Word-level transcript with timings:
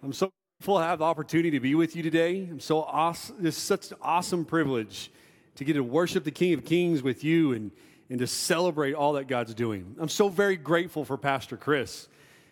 I'm 0.00 0.12
so 0.12 0.30
grateful 0.60 0.78
to 0.78 0.84
have 0.84 1.00
the 1.00 1.04
opportunity 1.04 1.50
to 1.50 1.60
be 1.60 1.74
with 1.74 1.96
you 1.96 2.04
today. 2.04 2.46
I'm 2.48 2.60
so 2.60 2.82
awesome. 2.82 3.44
It's 3.44 3.56
such 3.56 3.90
an 3.90 3.96
awesome 4.00 4.44
privilege 4.44 5.10
to 5.56 5.64
get 5.64 5.72
to 5.72 5.82
worship 5.82 6.22
the 6.22 6.30
King 6.30 6.54
of 6.54 6.64
Kings 6.64 7.02
with 7.02 7.24
you 7.24 7.52
and, 7.52 7.72
and 8.08 8.20
to 8.20 8.26
celebrate 8.28 8.94
all 8.94 9.14
that 9.14 9.26
God's 9.26 9.54
doing. 9.54 9.96
I'm 9.98 10.08
so 10.08 10.28
very 10.28 10.56
grateful 10.56 11.04
for 11.04 11.16
Pastor 11.16 11.56
Chris. 11.56 12.06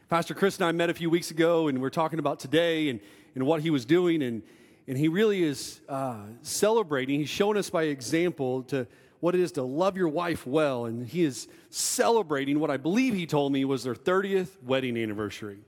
Pastor 0.09 0.34
Chris 0.34 0.56
and 0.56 0.64
I 0.64 0.73
met 0.73 0.91
a 0.91 0.95
few 0.95 1.09
weeks 1.09 1.30
ago, 1.30 1.69
and 1.69 1.80
we're 1.80 1.88
talking 1.88 2.19
about 2.19 2.41
today 2.41 2.88
and, 2.88 2.98
and 3.37 3.47
what 3.47 3.60
he 3.60 3.70
was 3.70 3.84
doing. 3.84 4.24
And, 4.24 4.42
and 4.88 4.98
he 4.98 5.06
really 5.06 5.45
is 5.45 5.80
uh, 5.88 6.24
celebrating. 6.42 7.20
He's 7.20 7.28
shown 7.28 7.56
us 7.56 7.70
by 7.70 7.84
example 7.84 8.65
to 8.65 8.88
what 9.20 9.37
it 9.37 9.41
is 9.41 9.52
to 9.52 9.62
love 9.62 9.97
your 9.97 10.09
wife 10.09 10.48
well. 10.48 10.87
And 10.87 11.06
he 11.06 11.23
is 11.23 11.47
celebrating 11.70 12.59
what 12.59 12.73
I 12.73 12.77
believe 12.77 13.15
he 13.15 13.24
told 13.24 13.52
me 13.52 13.65
was 13.65 13.84
their 13.84 13.95
30th 13.95 14.60
wedding 14.65 14.97
anniversary. 14.97 15.59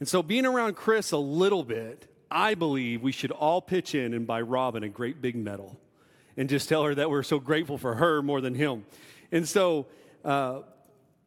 And 0.00 0.08
so, 0.08 0.22
being 0.22 0.46
around 0.46 0.76
Chris 0.76 1.12
a 1.12 1.18
little 1.18 1.64
bit, 1.64 2.08
I 2.30 2.54
believe 2.54 3.02
we 3.02 3.12
should 3.12 3.30
all 3.30 3.60
pitch 3.60 3.94
in 3.94 4.14
and 4.14 4.26
buy 4.26 4.40
Robin 4.42 4.82
a 4.82 4.88
great 4.88 5.20
big 5.20 5.34
medal 5.34 5.78
and 6.36 6.48
just 6.48 6.68
tell 6.68 6.84
her 6.84 6.94
that 6.94 7.10
we're 7.10 7.22
so 7.22 7.40
grateful 7.40 7.78
for 7.78 7.96
her 7.96 8.22
more 8.22 8.40
than 8.40 8.54
him. 8.54 8.86
And 9.32 9.48
so, 9.48 9.86
uh, 10.24 10.60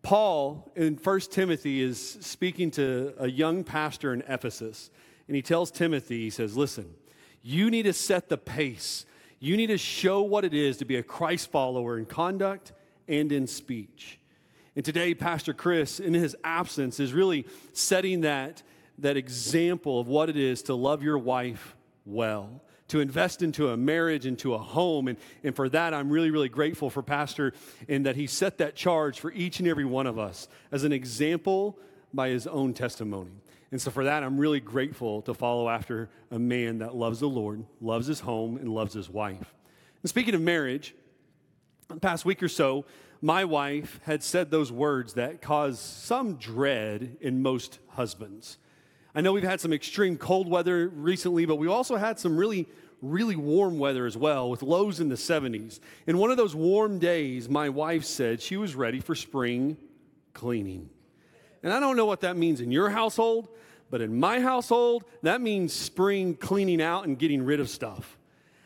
Paul 0.04 0.72
in 0.76 0.96
1 0.96 1.20
Timothy 1.32 1.82
is 1.82 2.18
speaking 2.22 2.72
to 2.72 3.14
a 3.20 3.30
young 3.30 3.64
pastor 3.64 4.14
in 4.14 4.24
Ephesus. 4.28 4.90
And 5.28 5.36
he 5.36 5.42
tells 5.42 5.72
Timothy, 5.72 6.22
he 6.22 6.30
says, 6.30 6.58
Listen, 6.58 6.94
you 7.42 7.70
need 7.70 7.84
to 7.84 7.94
set 7.94 8.30
the 8.30 8.38
pace. 8.38 9.06
You 9.40 9.58
need 9.58 9.68
to 9.68 9.78
show 9.78 10.22
what 10.22 10.46
it 10.46 10.54
is 10.54 10.78
to 10.78 10.86
be 10.86 10.96
a 10.96 11.04
Christ 11.04 11.52
follower 11.52 11.98
in 11.98 12.06
conduct 12.06 12.74
and 13.08 13.32
in 13.32 13.48
speech. 13.48 14.20
And 14.76 14.86
today, 14.86 15.14
Pastor 15.14 15.54
Chris, 15.54 16.00
in 16.00 16.14
his 16.14 16.36
absence, 16.44 17.00
is 17.00 17.14
really 17.14 17.46
setting 17.74 18.22
that, 18.22 18.64
that 19.00 19.18
example 19.18 20.00
of 20.00 20.08
what 20.08 20.30
it 20.30 20.38
is 20.38 20.63
to 20.63 20.76
love 20.76 21.04
your 21.04 21.18
wife 21.18 21.76
well, 22.05 22.62
to 22.88 23.02
invest 23.02 23.41
into 23.41 23.70
a 23.70 23.78
marriage, 23.78 24.26
into 24.26 24.54
a 24.54 24.58
home. 24.58 25.10
And, 25.10 25.18
and 25.44 25.55
for 25.55 25.68
that, 25.70 25.94
I'm 25.94 26.10
really, 26.10 26.32
really 26.32 26.50
grateful 26.50 26.90
for 26.90 27.02
Pastor 27.02 27.54
in 27.90 28.04
that 28.04 28.16
he 28.16 28.28
set 28.28 28.60
that 28.60 28.76
charge 28.76 29.20
for 29.20 29.32
each 29.34 29.60
and 29.60 29.68
every 29.68 29.86
one 29.86 30.08
of 30.08 30.18
us 30.18 30.48
as 30.72 30.85
an 30.85 30.94
example 30.94 31.78
by 32.13 32.30
his 32.30 32.48
own 32.48 32.74
testimony. 32.74 33.32
And 33.72 33.82
so 33.82 33.91
for 33.91 34.06
that, 34.06 34.24
I'm 34.24 34.38
really 34.38 34.60
grateful 34.60 35.22
to 35.24 35.34
follow 35.34 35.70
after 35.70 36.10
a 36.30 36.40
man 36.40 36.80
that 36.80 36.96
loves 36.96 37.20
the 37.20 37.30
Lord, 37.30 37.66
loves 37.80 38.08
his 38.08 38.22
home, 38.22 38.58
and 38.58 38.70
loves 38.70 38.94
his 38.94 39.10
wife. 39.10 39.54
And 40.02 40.10
speaking 40.10 40.34
of 40.34 40.41
marriage, 40.41 40.94
the 41.88 42.00
past 42.00 42.26
week 42.26 42.41
or 42.44 42.50
so, 42.50 42.85
my 43.22 43.46
wife 43.46 44.00
had 44.04 44.24
said 44.24 44.50
those 44.50 44.72
words 44.72 45.14
that 45.14 45.41
cause 45.41 45.80
some 45.80 46.36
dread 46.36 47.18
in 47.22 47.41
most 47.41 47.80
husbands. 47.90 48.58
I 49.13 49.22
know 49.22 49.34
we've 49.34 49.44
had 49.44 49.62
some 49.62 49.74
extreme 49.74 50.18
cold 50.18 50.50
weather 50.50 50.88
recently, 50.88 51.46
but 51.46 51.58
we 51.58 51.68
also 51.68 51.98
had 51.98 52.20
some 52.20 52.36
really, 52.36 52.68
really 53.02 53.36
warm 53.36 53.78
weather 53.78 54.05
as 54.05 54.18
well, 54.18 54.50
with 54.50 54.63
lows 54.63 55.00
in 55.00 55.10
the 55.10 55.16
70s. 55.16 55.80
In 56.08 56.18
one 56.18 56.32
of 56.32 56.38
those 56.38 56.55
warm 56.55 56.98
days, 56.98 57.48
my 57.48 57.70
wife 57.70 58.05
said 58.05 58.41
she 58.41 58.58
was 58.58 58.74
ready 58.74 59.00
for 59.00 59.13
spring 59.13 59.78
cleaning. 60.34 60.90
And 61.62 61.72
I 61.72 61.80
don't 61.80 61.98
know 61.98 62.06
what 62.06 62.22
that 62.22 62.38
means 62.38 62.62
in 62.62 62.72
your 62.72 62.90
household, 62.90 63.50
but 63.91 64.02
in 64.02 64.19
my 64.19 64.40
household, 64.40 65.03
that 65.22 65.41
means 65.41 65.74
spring 65.74 66.35
cleaning 66.35 66.81
out 66.81 67.06
and 67.06 67.19
getting 67.19 67.44
rid 67.44 67.59
of 67.59 67.69
stuff. 67.69 68.18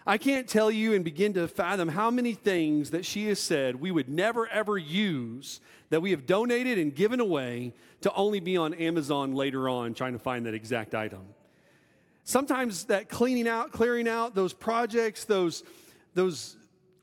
I 0.08 0.20
can't 0.20 0.48
tell 0.48 0.70
you 0.70 0.94
and 0.94 1.03
begin 1.03 1.34
to 1.34 1.48
fathom 1.48 1.89
how 1.89 2.11
many 2.11 2.34
things 2.34 2.92
that 2.92 3.06
she 3.06 3.28
has 3.28 3.39
said 3.39 3.78
we 3.78 3.89
would 3.89 4.08
never 4.08 4.47
ever 4.47 4.78
use 4.78 5.59
that 5.89 6.02
we 6.02 6.12
have 6.12 6.28
donated 6.28 6.78
and 6.78 6.94
given 6.94 7.20
away 7.20 7.73
to 8.02 8.14
only 8.14 8.39
be 8.39 8.56
on 8.56 8.75
Amazon 8.75 9.34
later 9.34 9.67
on 9.67 9.95
trying 9.95 10.14
to 10.14 10.20
find 10.20 10.45
that 10.45 10.53
exact 10.53 10.94
item. 10.94 11.25
Sometimes 12.23 12.85
that 12.85 13.09
cleaning 13.09 13.47
out, 13.47 13.72
clearing 13.72 14.07
out 14.07 14.35
those 14.35 14.53
projects, 14.53 15.25
those, 15.25 15.63
those 16.13 16.56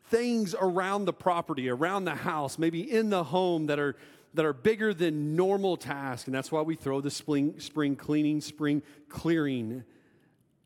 things 0.06 0.54
around 0.60 1.04
the 1.04 1.12
property, 1.12 1.68
around 1.68 2.04
the 2.04 2.14
house, 2.14 2.58
maybe 2.58 2.88
in 2.88 3.10
the 3.10 3.24
home 3.24 3.66
that 3.66 3.78
are, 3.78 3.96
that 4.34 4.44
are 4.44 4.52
bigger 4.52 4.94
than 4.94 5.34
normal 5.34 5.76
tasks. 5.76 6.26
And 6.26 6.34
that's 6.34 6.52
why 6.52 6.62
we 6.62 6.76
throw 6.76 7.00
the 7.00 7.10
spring, 7.10 7.58
spring 7.58 7.96
cleaning, 7.96 8.40
spring 8.40 8.82
clearing 9.08 9.84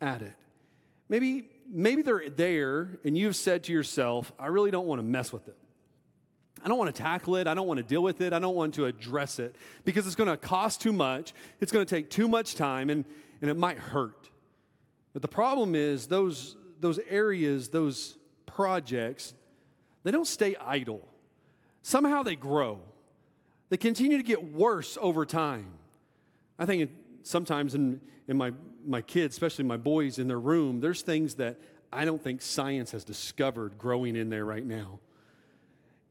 at 0.00 0.20
it. 0.20 0.34
Maybe 1.08 1.48
maybe 1.70 2.02
they're 2.02 2.28
there 2.28 2.98
and 3.04 3.16
you've 3.16 3.36
said 3.36 3.64
to 3.64 3.72
yourself, 3.72 4.32
I 4.38 4.46
really 4.46 4.70
don't 4.70 4.86
want 4.86 5.00
to 5.00 5.02
mess 5.02 5.32
with 5.32 5.48
it. 5.48 5.56
I 6.64 6.68
don't 6.68 6.78
want 6.78 6.94
to 6.94 7.02
tackle 7.02 7.36
it. 7.36 7.46
I 7.46 7.54
don't 7.54 7.66
want 7.66 7.78
to 7.78 7.84
deal 7.84 8.02
with 8.02 8.20
it. 8.20 8.32
I 8.32 8.38
don't 8.38 8.56
want 8.56 8.74
to 8.74 8.86
address 8.86 9.38
it 9.38 9.54
because 9.84 10.06
it's 10.06 10.16
going 10.16 10.28
to 10.28 10.36
cost 10.36 10.80
too 10.80 10.92
much. 10.92 11.32
It's 11.60 11.70
going 11.70 11.84
to 11.84 11.94
take 11.94 12.10
too 12.10 12.28
much 12.28 12.54
time 12.54 12.90
and, 12.90 13.04
and 13.40 13.50
it 13.50 13.56
might 13.56 13.78
hurt. 13.78 14.30
But 15.12 15.22
the 15.22 15.28
problem 15.28 15.74
is, 15.74 16.08
those, 16.08 16.56
those 16.80 16.98
areas, 17.08 17.68
those 17.68 18.18
projects, 18.46 19.34
they 20.02 20.10
don't 20.10 20.26
stay 20.26 20.56
idle. 20.56 21.06
Somehow 21.82 22.22
they 22.22 22.36
grow, 22.36 22.80
they 23.68 23.76
continue 23.76 24.16
to 24.16 24.22
get 24.22 24.52
worse 24.52 24.98
over 25.00 25.24
time. 25.24 25.68
I 26.58 26.66
think 26.66 26.90
sometimes 27.22 27.74
in, 27.74 28.00
in 28.28 28.36
my, 28.36 28.52
my 28.86 29.02
kids, 29.02 29.34
especially 29.34 29.64
my 29.64 29.76
boys 29.76 30.18
in 30.18 30.28
their 30.28 30.40
room, 30.40 30.80
there's 30.80 31.02
things 31.02 31.34
that 31.34 31.58
I 31.92 32.04
don't 32.04 32.22
think 32.22 32.42
science 32.42 32.92
has 32.92 33.04
discovered 33.04 33.78
growing 33.78 34.16
in 34.16 34.30
there 34.30 34.44
right 34.44 34.64
now. 34.64 34.98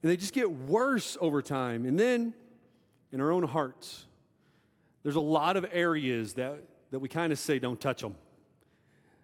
And 0.02 0.12
they 0.12 0.18
just 0.18 0.34
get 0.34 0.52
worse 0.52 1.18
over 1.20 1.42
time. 1.42 1.86
And 1.86 2.00
then 2.00 2.34
in 3.12 3.22
our 3.22 3.32
own 3.32 3.44
hearts, 3.44 4.06
there's 5.04 5.16
a 5.16 5.22
lot 5.22 5.58
of 5.58 5.66
areas 5.72 6.34
that, 6.34 6.64
that 6.92 7.00
we 7.00 7.10
kind 7.10 7.32
of 7.32 7.40
say, 7.40 7.60
don't 7.60 7.80
touch 7.80 8.02
them. 8.02 8.16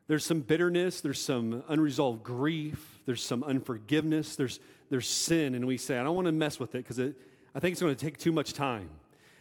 There's 0.08 0.26
some 0.26 0.42
bitterness, 0.42 1.02
there's 1.02 1.22
some 1.22 1.64
unresolved 1.70 2.24
grief, 2.24 3.00
there's 3.06 3.24
some 3.24 3.44
unforgiveness, 3.44 4.36
there's, 4.36 4.60
there's 4.90 5.08
sin, 5.08 5.56
and 5.56 5.66
we 5.66 5.78
say, 5.78 5.98
I 5.98 6.04
don't 6.04 6.16
want 6.16 6.26
to 6.26 6.34
mess 6.34 6.60
with 6.60 6.76
it 6.76 6.80
because 6.80 7.00
I 7.00 7.60
think 7.60 7.74
it's 7.74 7.82
going 7.82 7.96
to 7.96 8.06
take 8.06 8.18
too 8.18 8.32
much 8.32 8.54
time. 8.54 8.90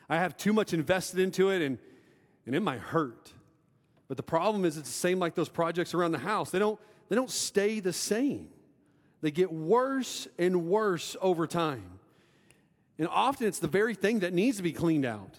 I 0.09 0.16
have 0.16 0.37
too 0.37 0.53
much 0.53 0.72
invested 0.72 1.21
into 1.21 1.50
it, 1.50 1.62
and 1.62 1.78
and 2.47 2.56
it 2.56 2.60
might 2.60 2.81
hurt. 2.81 3.32
But 4.10 4.16
the 4.16 4.25
problem 4.25 4.65
is, 4.65 4.76
it's 4.76 4.88
the 4.88 4.93
same 4.93 5.21
like 5.21 5.37
those 5.37 5.48
projects 5.48 5.94
around 5.94 6.10
the 6.10 6.19
house. 6.19 6.50
They 6.50 6.59
don't, 6.59 6.81
they 7.09 7.15
don't 7.15 7.31
stay 7.31 7.78
the 7.78 7.93
same, 7.93 8.48
they 9.22 9.31
get 9.31 9.53
worse 9.53 10.26
and 10.37 10.66
worse 10.66 11.16
over 11.21 11.47
time. 11.47 12.00
And 12.98 13.06
often 13.06 13.47
it's 13.47 13.60
the 13.60 13.69
very 13.69 13.94
thing 13.94 14.19
that 14.19 14.32
needs 14.32 14.56
to 14.56 14.65
be 14.65 14.72
cleaned 14.72 15.04
out. 15.04 15.38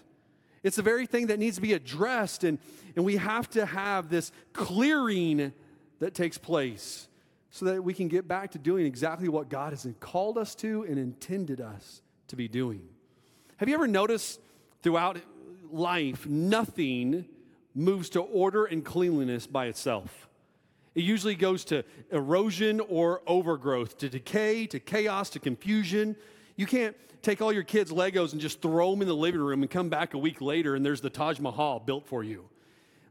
It's 0.62 0.76
the 0.76 0.82
very 0.82 1.04
thing 1.04 1.26
that 1.26 1.38
needs 1.38 1.56
to 1.56 1.60
be 1.60 1.74
addressed. 1.74 2.44
And, 2.44 2.58
and 2.96 3.04
we 3.04 3.16
have 3.18 3.50
to 3.50 3.66
have 3.66 4.08
this 4.08 4.32
clearing 4.54 5.52
that 5.98 6.14
takes 6.14 6.38
place 6.38 7.08
so 7.50 7.66
that 7.66 7.84
we 7.84 7.92
can 7.92 8.08
get 8.08 8.26
back 8.26 8.52
to 8.52 8.58
doing 8.58 8.86
exactly 8.86 9.28
what 9.28 9.50
God 9.50 9.74
has 9.74 9.86
called 10.00 10.38
us 10.38 10.54
to 10.56 10.84
and 10.84 10.98
intended 10.98 11.60
us 11.60 12.00
to 12.28 12.36
be 12.36 12.48
doing. 12.48 12.88
Have 13.58 13.68
you 13.68 13.74
ever 13.74 13.86
noticed 13.86 14.40
throughout 14.82 15.18
life, 15.70 16.26
nothing 16.26 17.26
moves 17.74 18.10
to 18.10 18.20
order 18.20 18.64
and 18.64 18.84
cleanliness 18.84 19.46
by 19.46 19.66
itself. 19.66 20.28
It 20.94 21.04
usually 21.04 21.34
goes 21.34 21.64
to 21.66 21.84
erosion 22.10 22.80
or 22.80 23.22
overgrowth, 23.26 23.96
to 23.98 24.08
decay, 24.08 24.66
to 24.66 24.78
chaos, 24.78 25.30
to 25.30 25.38
confusion. 25.38 26.16
You 26.56 26.66
can't 26.66 26.94
take 27.22 27.40
all 27.40 27.52
your 27.52 27.62
kids' 27.62 27.90
Legos 27.90 28.32
and 28.32 28.40
just 28.40 28.60
throw 28.60 28.90
them 28.90 29.02
in 29.02 29.08
the 29.08 29.16
living 29.16 29.40
room 29.40 29.62
and 29.62 29.70
come 29.70 29.88
back 29.88 30.12
a 30.14 30.18
week 30.18 30.40
later 30.40 30.74
and 30.74 30.84
there's 30.84 31.00
the 31.00 31.10
Taj 31.10 31.38
Mahal 31.38 31.80
built 31.80 32.06
for 32.06 32.22
you. 32.22 32.44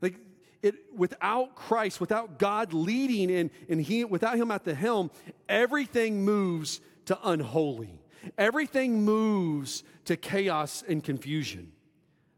Like 0.01 0.15
it, 0.61 0.75
without 0.95 1.55
Christ, 1.55 1.99
without 1.99 2.37
God 2.37 2.73
leading 2.73 3.31
and, 3.31 3.49
and 3.67 3.81
he, 3.81 4.05
without 4.05 4.35
Him 4.35 4.51
at 4.51 4.63
the 4.63 4.75
helm, 4.75 5.09
everything 5.49 6.23
moves 6.23 6.81
to 7.05 7.17
unholy. 7.23 7.99
Everything 8.37 9.03
moves 9.03 9.83
to 10.05 10.15
chaos 10.15 10.83
and 10.87 11.03
confusion. 11.03 11.71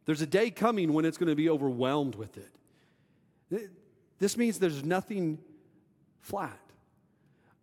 There's 0.05 0.21
a 0.21 0.27
day 0.27 0.51
coming 0.51 0.94
when 0.94 1.05
it's 1.05 1.17
going 1.17 1.29
to 1.29 1.35
be 1.35 1.50
overwhelmed 1.50 2.15
with 2.15 2.38
it. 2.38 3.69
This 4.19 4.38
means 4.38 4.59
there's 4.59 4.83
nothing 4.83 5.39
flat. 6.21 6.59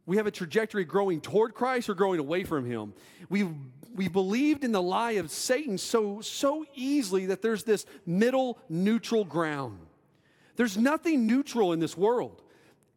We 0.06 0.16
have 0.16 0.26
a 0.26 0.30
trajectory 0.30 0.84
growing 0.84 1.20
toward 1.20 1.54
Christ 1.54 1.88
or 1.88 1.94
growing 1.94 2.18
away 2.18 2.44
from 2.44 2.64
Him. 2.64 2.94
We've, 3.28 3.54
we 3.94 4.08
believed 4.08 4.64
in 4.64 4.72
the 4.72 4.82
lie 4.82 5.12
of 5.12 5.30
Satan 5.30 5.78
so, 5.78 6.20
so 6.20 6.64
easily 6.74 7.26
that 7.26 7.42
there's 7.42 7.64
this 7.64 7.86
middle 8.06 8.58
neutral 8.68 9.24
ground. 9.24 9.78
There's 10.56 10.76
nothing 10.76 11.26
neutral 11.26 11.72
in 11.72 11.80
this 11.80 11.96
world 11.96 12.42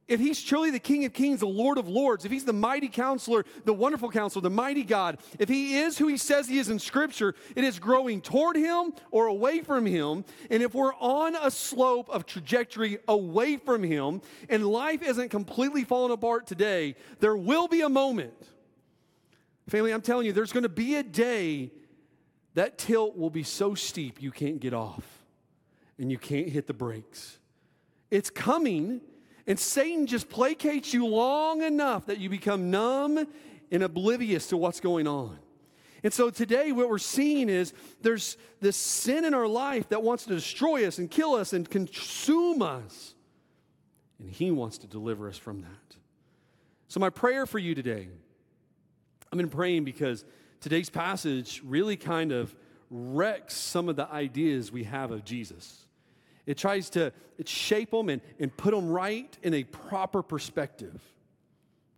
if 0.08 0.20
he's 0.20 0.44
truly 0.44 0.70
the 0.70 0.80
King 0.80 1.06
of 1.06 1.14
Kings, 1.14 1.40
the 1.40 1.48
Lord 1.48 1.78
of 1.78 1.88
Lords, 1.88 2.26
if 2.26 2.32
he's 2.32 2.44
the 2.44 2.54
mighty 2.54 2.90
counselor, 2.90 3.46
the 3.64 3.74
wonderful 3.74 4.10
counselor, 4.10 4.42
the 4.42 4.50
mighty 4.50 4.84
God, 4.84 5.18
if 5.40 5.48
he 5.48 5.78
is 5.78 5.98
who 5.98 6.08
he 6.08 6.18
says 6.18 6.48
he 6.48 6.60
is 6.60 6.70
in 6.70 6.78
Scripture, 6.78 7.36
it 7.56 7.64
is 7.64 7.80
growing 7.80 8.20
toward 8.20 8.58
him 8.58 8.94
or 9.12 9.28
away 9.28 9.62
from 9.62 9.86
him. 9.86 10.26
And 10.50 10.62
if 10.62 10.74
we're 10.74 10.94
on 10.96 11.36
a 11.36 11.50
slope 11.50 12.10
of 12.10 12.26
trajectory 12.26 12.98
away 13.08 13.58
from 13.58 13.82
him 13.82 14.22
and 14.50 14.66
life 14.68 15.02
isn't 15.02 15.30
completely 15.30 15.86
falling 15.86 16.12
apart 16.12 16.48
today, 16.48 16.96
there 17.20 17.38
will 17.38 17.68
be 17.68 17.82
a 17.82 17.90
moment. 17.90 18.34
Family, 19.70 19.94
I'm 19.94 20.02
telling 20.02 20.26
you, 20.26 20.34
there's 20.34 20.52
going 20.52 20.64
to 20.64 20.70
be 20.70 20.96
a 20.96 21.04
day 21.04 21.72
that 22.56 22.78
tilt 22.78 23.16
will 23.18 23.30
be 23.30 23.44
so 23.44 23.74
steep 23.74 24.22
you 24.22 24.32
can't 24.32 24.60
get 24.60 24.74
off. 24.74 25.24
and 25.98 26.12
you 26.12 26.18
can't 26.18 26.50
hit 26.50 26.68
the 26.68 26.74
brakes. 26.74 27.40
It's 28.12 28.30
coming, 28.30 29.02
and 29.46 29.60
Satan 29.60 30.08
just 30.08 30.30
placates 30.30 30.94
you 30.94 31.06
long 31.06 31.62
enough 31.62 32.06
that 32.06 32.20
you 32.20 32.30
become 32.30 32.72
numb 32.72 33.28
and 33.72 33.84
oblivious 33.84 34.48
to 34.48 34.58
what's 34.58 34.80
going 34.80 35.08
on. 35.08 35.38
And 36.04 36.14
so 36.14 36.30
today, 36.30 36.72
what 36.72 36.90
we're 36.90 36.98
seeing 36.98 37.50
is 37.50 37.74
there's 38.02 38.38
this 38.60 38.76
sin 38.76 39.24
in 39.24 39.34
our 39.34 39.48
life 39.48 39.90
that 39.90 40.04
wants 40.04 40.26
to 40.26 40.36
destroy 40.36 40.86
us 40.86 40.98
and 40.98 41.10
kill 41.10 41.34
us 41.34 41.54
and 41.54 41.70
consume 41.70 42.62
us. 42.62 43.16
And 44.20 44.30
He 44.30 44.52
wants 44.52 44.78
to 44.80 44.88
deliver 44.88 45.30
us 45.30 45.38
from 45.38 45.62
that. 45.62 45.96
So, 46.90 47.00
my 47.00 47.10
prayer 47.10 47.46
for 47.46 47.58
you 47.58 47.74
today, 47.74 48.10
I've 49.32 49.38
been 49.38 49.50
praying 49.50 49.86
because 49.86 50.26
today's 50.60 50.90
passage 50.90 51.62
really 51.66 51.96
kind 51.96 52.34
of 52.34 52.54
wrecks 52.90 53.56
some 53.56 53.90
of 53.90 53.96
the 53.96 54.08
ideas 54.12 54.72
we 54.72 54.84
have 54.84 55.12
of 55.12 55.24
Jesus. 55.24 55.83
It 56.46 56.58
tries 56.58 56.90
to 56.92 57.14
shape 57.46 57.92
them 57.92 58.10
and, 58.10 58.22
and 58.40 58.56
put 58.56 58.74
them 58.74 58.90
right 58.90 59.38
in 59.44 59.54
a 59.54 59.64
proper 59.64 60.22
perspective. 60.22 61.02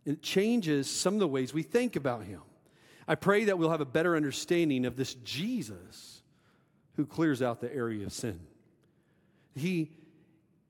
It 0.04 0.22
changes 0.22 0.88
some 0.88 1.14
of 1.14 1.20
the 1.20 1.28
ways 1.28 1.52
we 1.52 1.62
think 1.62 1.96
about 1.96 2.24
him. 2.24 2.42
I 3.08 3.14
pray 3.14 3.44
that 3.44 3.58
we'll 3.58 3.70
have 3.70 3.80
a 3.80 3.86
better 3.86 4.16
understanding 4.16 4.84
of 4.84 4.96
this 4.96 5.14
Jesus 5.14 6.22
who 6.94 7.06
clears 7.06 7.42
out 7.42 7.60
the 7.60 7.72
area 7.74 8.06
of 8.06 8.12
sin. 8.12 8.40
He, 9.54 9.90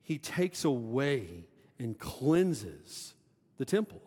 he 0.03 0.17
takes 0.17 0.65
away 0.65 1.45
and 1.79 1.97
cleanses 1.97 3.13
the 3.57 3.65
temple. 3.65 4.01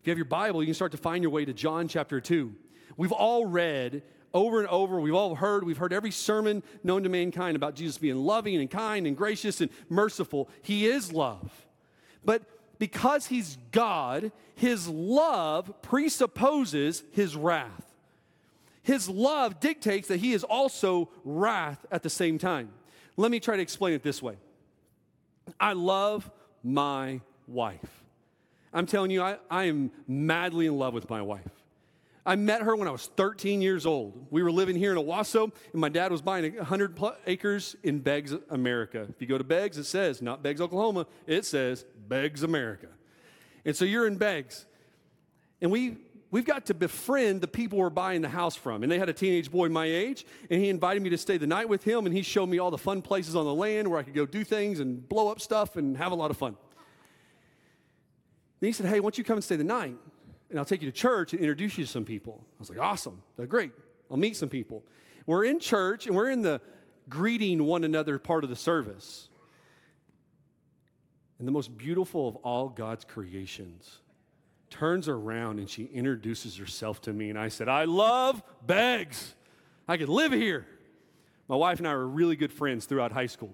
If 0.00 0.06
you 0.06 0.10
have 0.10 0.18
your 0.18 0.24
Bible, 0.24 0.62
you 0.62 0.66
can 0.66 0.74
start 0.74 0.92
to 0.92 0.98
find 0.98 1.22
your 1.22 1.30
way 1.30 1.44
to 1.44 1.52
John 1.52 1.88
chapter 1.88 2.20
2. 2.20 2.52
We've 2.96 3.12
all 3.12 3.46
read 3.46 4.02
over 4.34 4.58
and 4.58 4.68
over, 4.68 5.00
we've 5.00 5.14
all 5.14 5.36
heard, 5.36 5.64
we've 5.64 5.78
heard 5.78 5.92
every 5.92 6.10
sermon 6.10 6.62
known 6.82 7.04
to 7.04 7.08
mankind 7.08 7.56
about 7.56 7.76
Jesus 7.76 7.96
being 7.96 8.16
loving 8.16 8.56
and 8.56 8.68
kind 8.68 9.06
and 9.06 9.16
gracious 9.16 9.60
and 9.60 9.70
merciful. 9.88 10.50
He 10.60 10.86
is 10.86 11.12
love. 11.12 11.66
But 12.24 12.42
because 12.78 13.26
he's 13.26 13.56
God, 13.70 14.32
his 14.56 14.88
love 14.88 15.72
presupposes 15.80 17.04
his 17.12 17.36
wrath. 17.36 17.94
His 18.82 19.08
love 19.08 19.60
dictates 19.60 20.08
that 20.08 20.18
he 20.18 20.32
is 20.32 20.44
also 20.44 21.08
wrath 21.24 21.86
at 21.90 22.02
the 22.02 22.10
same 22.10 22.36
time. 22.36 22.70
Let 23.16 23.30
me 23.30 23.40
try 23.40 23.56
to 23.56 23.62
explain 23.62 23.94
it 23.94 24.02
this 24.02 24.20
way 24.20 24.36
I 25.60 25.72
love 25.72 26.30
my 26.62 27.20
wife. 27.46 28.04
I'm 28.72 28.86
telling 28.86 29.12
you, 29.12 29.22
I, 29.22 29.38
I 29.48 29.64
am 29.64 29.92
madly 30.08 30.66
in 30.66 30.76
love 30.76 30.92
with 30.94 31.08
my 31.08 31.22
wife. 31.22 31.63
I 32.26 32.36
met 32.36 32.62
her 32.62 32.74
when 32.74 32.88
I 32.88 32.90
was 32.90 33.06
13 33.16 33.60
years 33.60 33.84
old. 33.84 34.26
We 34.30 34.42
were 34.42 34.50
living 34.50 34.76
here 34.76 34.92
in 34.92 34.98
Owasso, 34.98 35.52
and 35.72 35.80
my 35.80 35.90
dad 35.90 36.10
was 36.10 36.22
buying 36.22 36.56
100 36.56 36.98
acres 37.26 37.76
in 37.82 37.98
Beggs, 38.00 38.32
America. 38.48 39.06
If 39.10 39.20
you 39.20 39.26
go 39.26 39.36
to 39.36 39.44
Beggs, 39.44 39.76
it 39.76 39.84
says, 39.84 40.22
not 40.22 40.42
Beggs, 40.42 40.60
Oklahoma, 40.60 41.06
it 41.26 41.44
says 41.44 41.84
Beggs, 42.08 42.42
America. 42.42 42.88
And 43.66 43.76
so 43.76 43.84
you're 43.84 44.06
in 44.06 44.16
Beggs. 44.16 44.64
And 45.60 45.70
we, 45.70 45.98
we've 46.30 46.46
got 46.46 46.66
to 46.66 46.74
befriend 46.74 47.42
the 47.42 47.48
people 47.48 47.78
we're 47.78 47.90
buying 47.90 48.22
the 48.22 48.30
house 48.30 48.56
from. 48.56 48.82
And 48.82 48.90
they 48.90 48.98
had 48.98 49.10
a 49.10 49.12
teenage 49.12 49.50
boy 49.50 49.68
my 49.68 49.84
age, 49.84 50.24
and 50.48 50.62
he 50.62 50.70
invited 50.70 51.02
me 51.02 51.10
to 51.10 51.18
stay 51.18 51.36
the 51.36 51.46
night 51.46 51.68
with 51.68 51.84
him, 51.84 52.06
and 52.06 52.14
he 52.14 52.22
showed 52.22 52.48
me 52.48 52.58
all 52.58 52.70
the 52.70 52.78
fun 52.78 53.02
places 53.02 53.36
on 53.36 53.44
the 53.44 53.54
land 53.54 53.88
where 53.88 53.98
I 53.98 54.02
could 54.02 54.14
go 54.14 54.24
do 54.24 54.44
things 54.44 54.80
and 54.80 55.06
blow 55.06 55.28
up 55.28 55.42
stuff 55.42 55.76
and 55.76 55.94
have 55.98 56.12
a 56.12 56.16
lot 56.16 56.30
of 56.30 56.38
fun. 56.38 56.56
And 58.62 58.66
he 58.66 58.72
said, 58.72 58.86
Hey, 58.86 59.00
why 59.00 59.04
don't 59.04 59.18
you 59.18 59.24
come 59.24 59.36
and 59.36 59.44
stay 59.44 59.56
the 59.56 59.64
night? 59.64 59.98
And 60.54 60.60
I'll 60.60 60.64
take 60.64 60.82
you 60.82 60.88
to 60.88 60.96
church 60.96 61.32
and 61.32 61.40
introduce 61.40 61.76
you 61.76 61.84
to 61.84 61.90
some 61.90 62.04
people. 62.04 62.38
I 62.40 62.60
was 62.60 62.70
like, 62.70 62.78
awesome. 62.78 63.20
They're 63.36 63.44
great. 63.44 63.72
I'll 64.08 64.16
meet 64.16 64.36
some 64.36 64.48
people. 64.48 64.84
We're 65.26 65.46
in 65.46 65.58
church 65.58 66.06
and 66.06 66.14
we're 66.14 66.30
in 66.30 66.42
the 66.42 66.60
greeting 67.08 67.64
one 67.64 67.82
another 67.82 68.20
part 68.20 68.44
of 68.44 68.50
the 68.50 68.54
service. 68.54 69.28
And 71.40 71.48
the 71.48 71.50
most 71.50 71.76
beautiful 71.76 72.28
of 72.28 72.36
all 72.36 72.68
God's 72.68 73.04
creations 73.04 73.98
turns 74.70 75.08
around 75.08 75.58
and 75.58 75.68
she 75.68 75.86
introduces 75.86 76.56
herself 76.56 77.00
to 77.00 77.12
me. 77.12 77.30
And 77.30 77.38
I 77.38 77.48
said, 77.48 77.68
I 77.68 77.86
love 77.86 78.40
Beggs. 78.64 79.34
I 79.88 79.96
could 79.96 80.08
live 80.08 80.30
here. 80.30 80.64
My 81.48 81.56
wife 81.56 81.78
and 81.78 81.88
I 81.88 81.94
were 81.94 82.06
really 82.06 82.36
good 82.36 82.52
friends 82.52 82.86
throughout 82.86 83.10
high 83.10 83.26
school. 83.26 83.52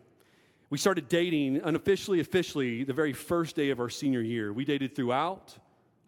We 0.69 0.77
started 0.77 1.09
dating 1.09 1.63
unofficially, 1.65 2.21
officially, 2.21 2.85
the 2.85 2.93
very 2.93 3.15
first 3.15 3.57
day 3.57 3.71
of 3.71 3.81
our 3.81 3.89
senior 3.89 4.21
year. 4.21 4.53
We 4.53 4.67
dated 4.67 4.95
throughout 4.95 5.57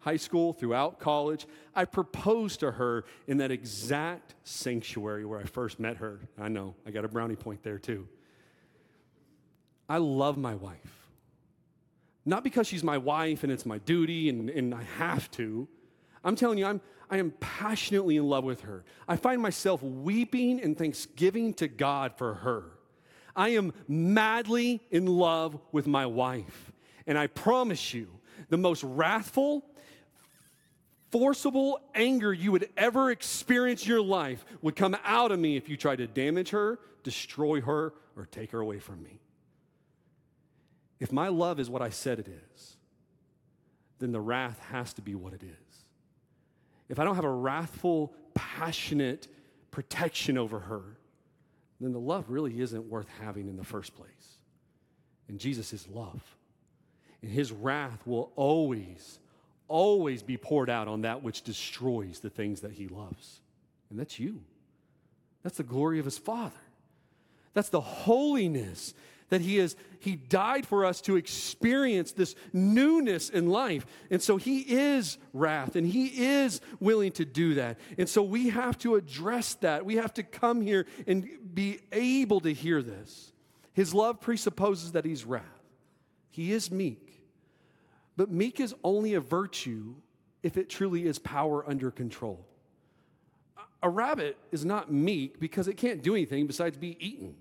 high 0.03 0.17
school, 0.17 0.51
throughout 0.51 0.99
college. 0.99 1.47
I 1.73 1.85
proposed 1.85 2.59
to 2.59 2.71
her 2.71 3.05
in 3.25 3.37
that 3.37 3.51
exact 3.51 4.35
sanctuary 4.43 5.25
where 5.25 5.39
I 5.39 5.43
first 5.43 5.79
met 5.79 5.97
her. 5.97 6.19
I 6.37 6.49
know, 6.49 6.75
I 6.85 6.91
got 6.91 7.05
a 7.05 7.07
brownie 7.07 7.37
point 7.37 7.63
there 7.63 7.79
too. 7.79 8.07
I 9.87 9.97
love 9.97 10.37
my 10.37 10.55
wife. 10.55 11.07
Not 12.25 12.43
because 12.43 12.67
she's 12.67 12.83
my 12.83 12.97
wife 12.97 13.43
and 13.43 13.51
it's 13.51 13.65
my 13.65 13.77
duty 13.79 14.29
and, 14.29 14.49
and 14.49 14.75
I 14.75 14.83
have 14.97 15.31
to. 15.31 15.67
I'm 16.23 16.35
telling 16.35 16.57
you, 16.57 16.65
I'm, 16.65 16.81
I 17.09 17.17
am 17.17 17.31
passionately 17.39 18.17
in 18.17 18.27
love 18.27 18.43
with 18.43 18.61
her. 18.61 18.83
I 19.07 19.15
find 19.15 19.41
myself 19.41 19.81
weeping 19.83 20.61
and 20.61 20.77
thanksgiving 20.77 21.53
to 21.55 21.67
God 21.67 22.17
for 22.17 22.35
her. 22.35 22.71
I 23.35 23.49
am 23.49 23.73
madly 23.87 24.81
in 24.91 25.05
love 25.05 25.57
with 25.71 25.87
my 25.87 26.05
wife. 26.05 26.71
And 27.07 27.17
I 27.17 27.27
promise 27.27 27.93
you, 27.93 28.07
the 28.49 28.57
most 28.57 28.83
wrathful, 28.83 29.65
forcible 31.13 31.79
anger 31.93 32.33
you 32.33 32.51
would 32.51 32.67
ever 32.75 33.11
experience 33.11 33.83
in 33.83 33.89
your 33.89 34.01
life 34.01 34.43
would 34.63 34.75
come 34.75 34.97
out 35.05 35.31
of 35.31 35.37
me 35.37 35.55
if 35.55 35.69
you 35.69 35.77
tried 35.77 35.97
to 35.99 36.07
damage 36.07 36.49
her, 36.49 36.79
destroy 37.03 37.61
her, 37.61 37.93
or 38.17 38.25
take 38.25 38.49
her 38.49 38.59
away 38.59 38.79
from 38.79 39.03
me. 39.03 39.19
If 40.99 41.11
my 41.11 41.27
love 41.27 41.59
is 41.59 41.69
what 41.69 41.83
I 41.83 41.91
said 41.91 42.17
it 42.17 42.27
is, 42.27 42.77
then 43.99 44.11
the 44.11 44.19
wrath 44.19 44.59
has 44.71 44.91
to 44.93 45.03
be 45.03 45.13
what 45.13 45.33
it 45.33 45.43
is. 45.43 45.85
If 46.89 46.97
I 46.97 47.03
don't 47.03 47.15
have 47.15 47.25
a 47.25 47.29
wrathful, 47.29 48.11
passionate 48.33 49.27
protection 49.69 50.35
over 50.35 50.61
her, 50.61 50.97
then 51.79 51.91
the 51.91 51.99
love 51.99 52.25
really 52.27 52.59
isn't 52.59 52.89
worth 52.89 53.07
having 53.21 53.47
in 53.47 53.55
the 53.55 53.63
first 53.63 53.95
place. 53.95 54.39
And 55.27 55.39
Jesus 55.39 55.73
is 55.73 55.87
love. 55.87 56.23
And 57.21 57.29
his 57.29 57.51
wrath 57.51 58.01
will 58.07 58.31
always 58.35 59.19
always 59.67 60.23
be 60.23 60.37
poured 60.37 60.69
out 60.69 60.87
on 60.87 61.01
that 61.01 61.23
which 61.23 61.41
destroys 61.43 62.19
the 62.19 62.29
things 62.29 62.61
that 62.61 62.71
he 62.71 62.87
loves. 62.87 63.41
And 63.89 63.99
that's 63.99 64.19
you. 64.19 64.41
That's 65.43 65.57
the 65.57 65.63
glory 65.63 65.99
of 65.99 66.05
his 66.05 66.17
Father. 66.17 66.55
That's 67.53 67.69
the 67.69 67.81
holiness 67.81 68.93
that 69.29 69.41
he 69.41 69.57
is 69.57 69.75
he 69.99 70.15
died 70.15 70.67
for 70.67 70.85
us 70.85 71.01
to 71.01 71.15
experience 71.15 72.11
this 72.11 72.35
newness 72.51 73.29
in 73.29 73.49
life 73.49 73.85
and 74.11 74.21
so 74.21 74.37
he 74.37 74.59
is 74.59 75.17
wrath 75.33 75.75
and 75.75 75.87
he 75.87 76.05
is 76.05 76.61
willing 76.79 77.11
to 77.11 77.25
do 77.25 77.55
that 77.55 77.79
and 77.97 78.07
so 78.07 78.21
we 78.21 78.49
have 78.49 78.77
to 78.77 78.93
address 78.93 79.55
that 79.55 79.85
we 79.85 79.95
have 79.95 80.13
to 80.13 80.21
come 80.21 80.61
here 80.61 80.85
and 81.07 81.27
be 81.53 81.79
able 81.91 82.41
to 82.41 82.53
hear 82.53 82.83
this 82.83 83.31
his 83.73 83.91
love 83.91 84.21
presupposes 84.21 84.91
that 84.91 85.03
he's 85.03 85.25
wrath 85.25 85.43
he 86.29 86.51
is 86.51 86.69
meek 86.69 87.12
but 88.15 88.31
meek 88.31 88.59
is 88.59 88.75
only 88.83 89.13
a 89.13 89.19
virtue 89.19 89.95
if 90.41 90.57
it 90.57 90.69
truly 90.69 91.05
is 91.05 91.19
power 91.19 91.67
under 91.67 91.89
control. 91.91 92.45
A 93.81 93.89
rabbit 93.89 94.37
is 94.51 94.63
not 94.63 94.91
meek 94.91 95.39
because 95.39 95.67
it 95.67 95.75
can't 95.77 96.01
do 96.01 96.13
anything 96.13 96.47
besides 96.47 96.77
be 96.77 96.97
eaten. 97.05 97.35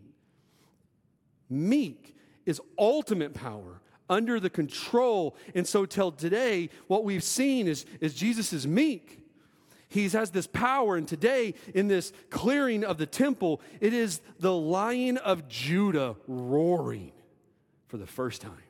Meek 1.49 2.17
is 2.47 2.61
ultimate 2.79 3.35
power 3.35 3.81
under 4.09 4.41
the 4.41 4.51
control. 4.51 5.37
And 5.55 5.67
so, 5.67 5.87
till 5.87 6.13
today, 6.13 6.71
what 6.87 7.05
we've 7.05 7.23
seen 7.23 7.69
is, 7.69 7.87
is 8.01 8.15
Jesus 8.15 8.53
is 8.53 8.67
meek. 8.67 9.21
He 9.89 10.09
has 10.09 10.31
this 10.31 10.47
power, 10.47 10.97
and 10.97 11.07
today, 11.07 11.55
in 11.75 11.87
this 11.87 12.15
clearing 12.31 12.83
of 12.83 12.97
the 12.97 13.05
temple, 13.05 13.61
it 13.79 13.93
is 13.93 14.23
the 14.39 14.53
lion 14.53 15.19
of 15.19 15.49
Judah 15.49 16.17
roaring 16.27 17.13
for 17.89 17.99
the 17.99 18.07
first 18.07 18.41
time. 18.41 18.62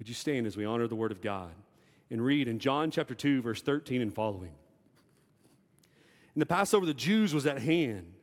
Would 0.00 0.08
you 0.08 0.14
stand 0.14 0.46
as 0.46 0.56
we 0.56 0.64
honor 0.64 0.88
the 0.88 0.96
Word 0.96 1.12
of 1.12 1.20
God 1.20 1.50
and 2.10 2.24
read 2.24 2.48
in 2.48 2.58
John 2.58 2.90
chapter 2.90 3.14
2, 3.14 3.42
verse 3.42 3.60
13 3.60 4.00
and 4.00 4.12
following? 4.12 4.50
And 6.34 6.40
the 6.40 6.46
Passover 6.46 6.86
the 6.86 6.94
Jews 6.94 7.34
was 7.34 7.44
at 7.44 7.60
hand. 7.60 8.14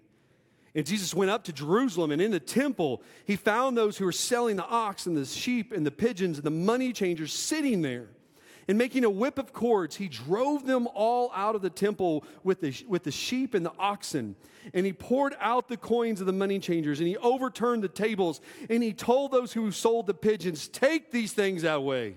And 0.74 0.88
Jesus 0.88 1.14
went 1.14 1.30
up 1.30 1.44
to 1.44 1.54
Jerusalem, 1.54 2.10
and 2.10 2.20
in 2.20 2.32
the 2.32 2.40
temple, 2.40 3.04
he 3.26 3.36
found 3.36 3.78
those 3.78 3.96
who 3.96 4.06
were 4.06 4.12
selling 4.12 4.56
the 4.56 4.66
ox 4.66 5.06
and 5.06 5.16
the 5.16 5.26
sheep 5.26 5.72
and 5.72 5.86
the 5.86 5.92
pigeons 5.92 6.38
and 6.38 6.46
the 6.46 6.50
money 6.50 6.92
changers 6.94 7.32
sitting 7.32 7.84
there. 7.84 8.08
And 8.68 8.78
making 8.78 9.06
a 9.06 9.10
whip 9.10 9.40
of 9.40 9.54
cords, 9.54 9.96
he 9.96 10.10
drove 10.10 10.66
them 10.66 10.88
all 10.94 11.32
out 11.34 11.56
of 11.56 11.62
the 11.62 11.70
temple 11.70 12.26
with 12.44 12.60
the, 12.60 12.76
with 12.88 13.04
the 13.04 13.12
sheep 13.12 13.54
and 13.54 13.66
the 13.66 13.72
oxen. 13.80 14.36
And 14.74 14.86
he 14.86 14.92
poured 14.92 15.36
out 15.40 15.70
the 15.70 15.78
coins 15.78 16.20
of 16.20 16.28
the 16.28 16.34
money 16.34 16.60
changers, 16.60 17.00
and 17.00 17.08
he 17.08 17.16
overturned 17.18 17.82
the 17.82 17.88
tables. 17.88 18.42
And 18.70 18.84
he 18.84 18.92
told 18.92 19.32
those 19.32 19.54
who 19.54 19.72
sold 19.72 20.08
the 20.08 20.14
pigeons, 20.14 20.68
Take 20.68 21.12
these 21.12 21.32
things 21.32 21.64
away. 21.64 22.16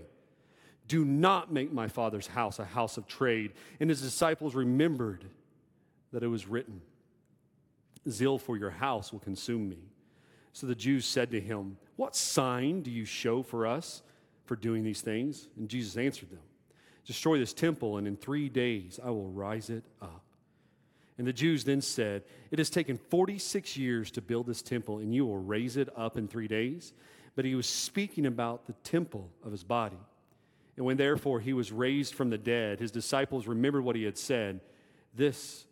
Do 0.89 1.05
not 1.05 1.53
make 1.53 1.73
my 1.73 1.87
father's 1.87 2.27
house 2.27 2.59
a 2.59 2.65
house 2.65 2.97
of 2.97 3.07
trade. 3.07 3.53
And 3.79 3.89
his 3.89 4.03
disciples 4.03 4.57
remembered 4.57 5.25
that 6.13 6.25
it 6.25 6.29
was 6.29 6.49
written, 6.49 6.81
Zeal 8.09 8.39
for 8.39 8.57
your 8.57 8.71
house 8.71 9.13
will 9.13 9.21
consume 9.21 9.69
me. 9.69 9.79
So 10.53 10.67
the 10.67 10.75
Jews 10.75 11.05
said 11.05 11.31
to 11.31 11.41
him, 11.41 11.77
What 11.95 12.17
sign 12.17 12.83
do 12.83 12.91
you 12.91 13.05
show 13.05 13.45
for 13.45 13.69
us 13.69 14.03
for 14.51 14.57
doing 14.57 14.83
these 14.83 15.01
things? 15.01 15.47
And 15.57 15.69
Jesus 15.69 15.97
answered 15.97 16.29
them, 16.29 16.41
Destroy 17.07 17.39
this 17.39 17.53
temple, 17.53 17.99
and 17.99 18.09
in 18.09 18.17
three 18.17 18.49
days 18.49 18.99
I 19.01 19.11
will 19.11 19.29
rise 19.29 19.71
it 19.71 19.85
up. 20.03 20.25
And 21.19 21.25
the 21.25 21.33
Jews 21.33 21.63
then 21.63 21.81
said, 21.81 22.25
It 22.51 22.59
has 22.59 22.69
taken 22.69 22.99
46 22.99 23.77
years 23.77 24.11
to 24.11 24.21
build 24.21 24.49
this 24.49 24.61
temple, 24.61 24.99
and 24.99 25.15
you 25.15 25.25
will 25.25 25.39
raise 25.39 25.77
it 25.77 25.89
up 25.97 26.19
in 26.19 26.27
three 26.27 26.49
days. 26.49 26.93
But 27.37 27.45
he 27.45 27.55
was 27.55 27.67
speaking 27.69 28.27
about 28.27 28.67
the 28.67 28.73
temple 28.83 29.31
of 29.45 29.53
his 29.53 29.63
body. 29.63 30.01
And 30.77 30.85
when 30.85 30.97
therefore 30.97 31.39
he 31.39 31.53
was 31.53 31.71
raised 31.71 32.15
from 32.15 32.31
the 32.31 32.39
dead, 32.39 32.81
his 32.81 32.91
disciples 32.91 33.47
remembered 33.47 33.85
what 33.85 33.95
he 33.95 34.03
had 34.03 34.19
said. 34.19 34.59
This, 35.15 35.65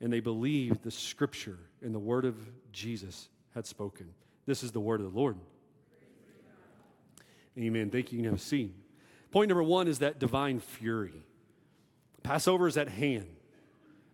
and 0.00 0.12
they 0.12 0.20
believed 0.20 0.84
the 0.84 0.92
scripture 0.92 1.58
and 1.82 1.92
the 1.92 1.98
word 1.98 2.24
of 2.24 2.36
Jesus 2.70 3.30
had 3.52 3.66
spoken. 3.66 4.14
This 4.46 4.62
is 4.62 4.70
the 4.70 4.78
word 4.78 5.00
of 5.00 5.12
the 5.12 5.18
Lord. 5.18 5.38
Amen. 7.58 7.90
Thank 7.90 8.12
you. 8.12 8.18
You 8.18 8.24
can 8.24 8.32
have 8.32 8.40
a 8.40 8.42
seat. 8.42 8.74
Point 9.30 9.48
number 9.48 9.62
one 9.62 9.88
is 9.88 10.00
that 10.00 10.18
divine 10.18 10.60
fury. 10.60 11.22
Passover 12.22 12.66
is 12.66 12.76
at 12.76 12.88
hand. 12.88 13.26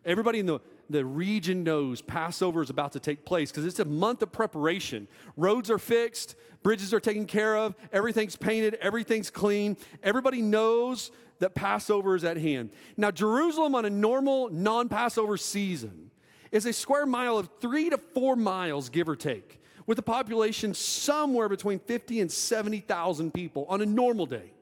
Everybody 0.04 0.38
in 0.38 0.46
the, 0.46 0.60
the 0.88 1.04
region 1.04 1.64
knows 1.64 2.00
Passover 2.00 2.62
is 2.62 2.70
about 2.70 2.92
to 2.92 3.00
take 3.00 3.24
place 3.24 3.50
because 3.50 3.66
it's 3.66 3.78
a 3.78 3.84
month 3.84 4.22
of 4.22 4.32
preparation. 4.32 5.06
Roads 5.36 5.70
are 5.70 5.78
fixed, 5.78 6.34
bridges 6.62 6.94
are 6.94 7.00
taken 7.00 7.26
care 7.26 7.56
of, 7.56 7.74
everything's 7.92 8.36
painted, 8.36 8.74
everything's 8.80 9.30
clean. 9.30 9.76
Everybody 10.02 10.40
knows 10.40 11.10
that 11.40 11.54
Passover 11.54 12.16
is 12.16 12.24
at 12.24 12.36
hand. 12.36 12.70
Now, 12.96 13.10
Jerusalem 13.10 13.74
on 13.74 13.84
a 13.84 13.90
normal 13.90 14.48
non 14.50 14.88
Passover 14.88 15.36
season 15.36 16.10
is 16.50 16.64
a 16.64 16.72
square 16.72 17.06
mile 17.06 17.38
of 17.38 17.48
three 17.60 17.90
to 17.90 17.98
four 17.98 18.34
miles, 18.36 18.88
give 18.88 19.08
or 19.08 19.16
take, 19.16 19.57
with 19.88 19.98
a 19.98 20.02
population 20.02 20.74
somewhere 20.74 21.48
between 21.48 21.78
50 21.78 22.20
and 22.20 22.30
70,000 22.30 23.32
people 23.32 23.64
on 23.70 23.80
a 23.80 23.86
normal 23.86 24.26
day. 24.26 24.52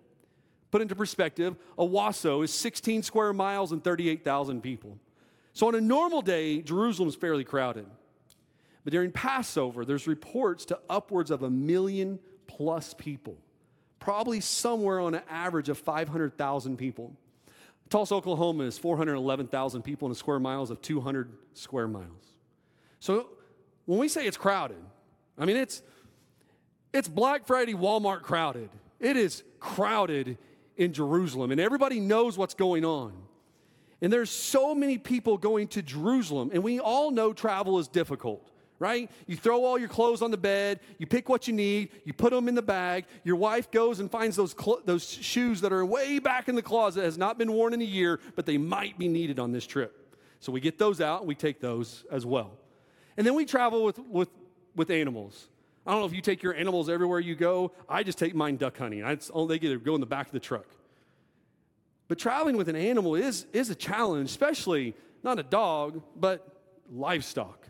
Put 0.70 0.82
into 0.82 0.94
perspective, 0.94 1.56
Owasso 1.76 2.44
is 2.44 2.54
16 2.54 3.02
square 3.02 3.32
miles 3.32 3.72
and 3.72 3.82
38,000 3.82 4.60
people. 4.60 4.96
So 5.52 5.66
on 5.66 5.74
a 5.74 5.80
normal 5.80 6.22
day, 6.22 6.62
Jerusalem 6.62 7.08
is 7.08 7.16
fairly 7.16 7.42
crowded. 7.42 7.86
But 8.84 8.92
during 8.92 9.10
Passover, 9.10 9.84
there's 9.84 10.06
reports 10.06 10.64
to 10.66 10.78
upwards 10.88 11.32
of 11.32 11.42
a 11.42 11.50
million 11.50 12.20
plus 12.46 12.94
people, 12.94 13.36
probably 13.98 14.40
somewhere 14.40 15.00
on 15.00 15.16
an 15.16 15.22
average 15.28 15.68
of 15.68 15.76
500,000 15.76 16.76
people. 16.76 17.12
Tulsa, 17.90 18.14
Oklahoma 18.14 18.62
is 18.62 18.78
411,000 18.78 19.82
people 19.82 20.06
in 20.06 20.12
a 20.12 20.14
square 20.14 20.38
miles 20.38 20.70
of 20.70 20.80
200 20.82 21.32
square 21.54 21.88
miles. 21.88 22.36
So 23.00 23.26
when 23.86 23.98
we 23.98 24.06
say 24.06 24.24
it's 24.24 24.36
crowded, 24.36 24.78
I 25.38 25.44
mean 25.44 25.56
it's 25.56 25.82
it's 26.92 27.08
Black 27.08 27.46
Friday 27.46 27.74
Walmart 27.74 28.22
crowded. 28.22 28.70
It 29.00 29.16
is 29.16 29.42
crowded 29.60 30.38
in 30.76 30.92
Jerusalem 30.92 31.50
and 31.50 31.60
everybody 31.60 32.00
knows 32.00 32.38
what's 32.38 32.54
going 32.54 32.84
on. 32.84 33.12
And 34.00 34.12
there's 34.12 34.30
so 34.30 34.74
many 34.74 34.98
people 34.98 35.38
going 35.38 35.68
to 35.68 35.82
Jerusalem, 35.82 36.50
and 36.52 36.62
we 36.62 36.78
all 36.78 37.10
know 37.10 37.32
travel 37.32 37.78
is 37.78 37.88
difficult, 37.88 38.50
right? 38.78 39.10
You 39.26 39.36
throw 39.36 39.64
all 39.64 39.78
your 39.78 39.88
clothes 39.88 40.20
on 40.20 40.30
the 40.30 40.36
bed, 40.36 40.80
you 40.98 41.06
pick 41.06 41.28
what 41.28 41.48
you 41.48 41.54
need, 41.54 41.88
you 42.04 42.12
put 42.12 42.30
them 42.30 42.46
in 42.46 42.54
the 42.54 42.62
bag. 42.62 43.06
Your 43.24 43.36
wife 43.36 43.70
goes 43.70 44.00
and 44.00 44.10
finds 44.10 44.36
those, 44.36 44.54
cl- 44.58 44.82
those 44.84 45.08
shoes 45.08 45.62
that 45.62 45.72
are 45.72 45.84
way 45.84 46.18
back 46.18 46.48
in 46.48 46.54
the 46.54 46.62
closet, 46.62 47.04
has 47.04 47.16
not 47.16 47.38
been 47.38 47.52
worn 47.52 47.72
in 47.72 47.80
a 47.80 47.86
year, 47.86 48.20
but 48.34 48.44
they 48.44 48.58
might 48.58 48.98
be 48.98 49.08
needed 49.08 49.38
on 49.38 49.50
this 49.50 49.66
trip. 49.66 50.14
So 50.40 50.52
we 50.52 50.60
get 50.60 50.78
those 50.78 51.00
out, 51.00 51.20
and 51.20 51.28
we 51.28 51.34
take 51.34 51.60
those 51.60 52.04
as 52.10 52.26
well. 52.26 52.58
And 53.16 53.26
then 53.26 53.34
we 53.34 53.46
travel 53.46 53.82
with, 53.82 53.98
with, 53.98 54.28
with 54.76 54.90
animals. 54.90 55.48
I 55.86 55.92
don't 55.92 56.00
know 56.00 56.06
if 56.06 56.12
you 56.12 56.20
take 56.20 56.42
your 56.42 56.54
animals 56.54 56.88
everywhere 56.88 57.20
you 57.20 57.34
go. 57.34 57.72
I 57.88 58.02
just 58.02 58.18
take 58.18 58.34
mine 58.34 58.56
duck 58.56 58.76
hunting. 58.78 59.04
I 59.04 59.16
oh, 59.32 59.46
they 59.46 59.58
get 59.58 59.70
to 59.70 59.78
go 59.78 59.94
in 59.94 60.00
the 60.00 60.06
back 60.06 60.26
of 60.26 60.32
the 60.32 60.40
truck. 60.40 60.66
But 62.08 62.18
traveling 62.18 62.56
with 62.56 62.68
an 62.68 62.76
animal 62.76 63.14
is, 63.14 63.46
is 63.52 63.70
a 63.70 63.74
challenge, 63.74 64.30
especially 64.30 64.94
not 65.22 65.38
a 65.38 65.42
dog, 65.42 66.02
but 66.14 66.46
livestock. 66.92 67.66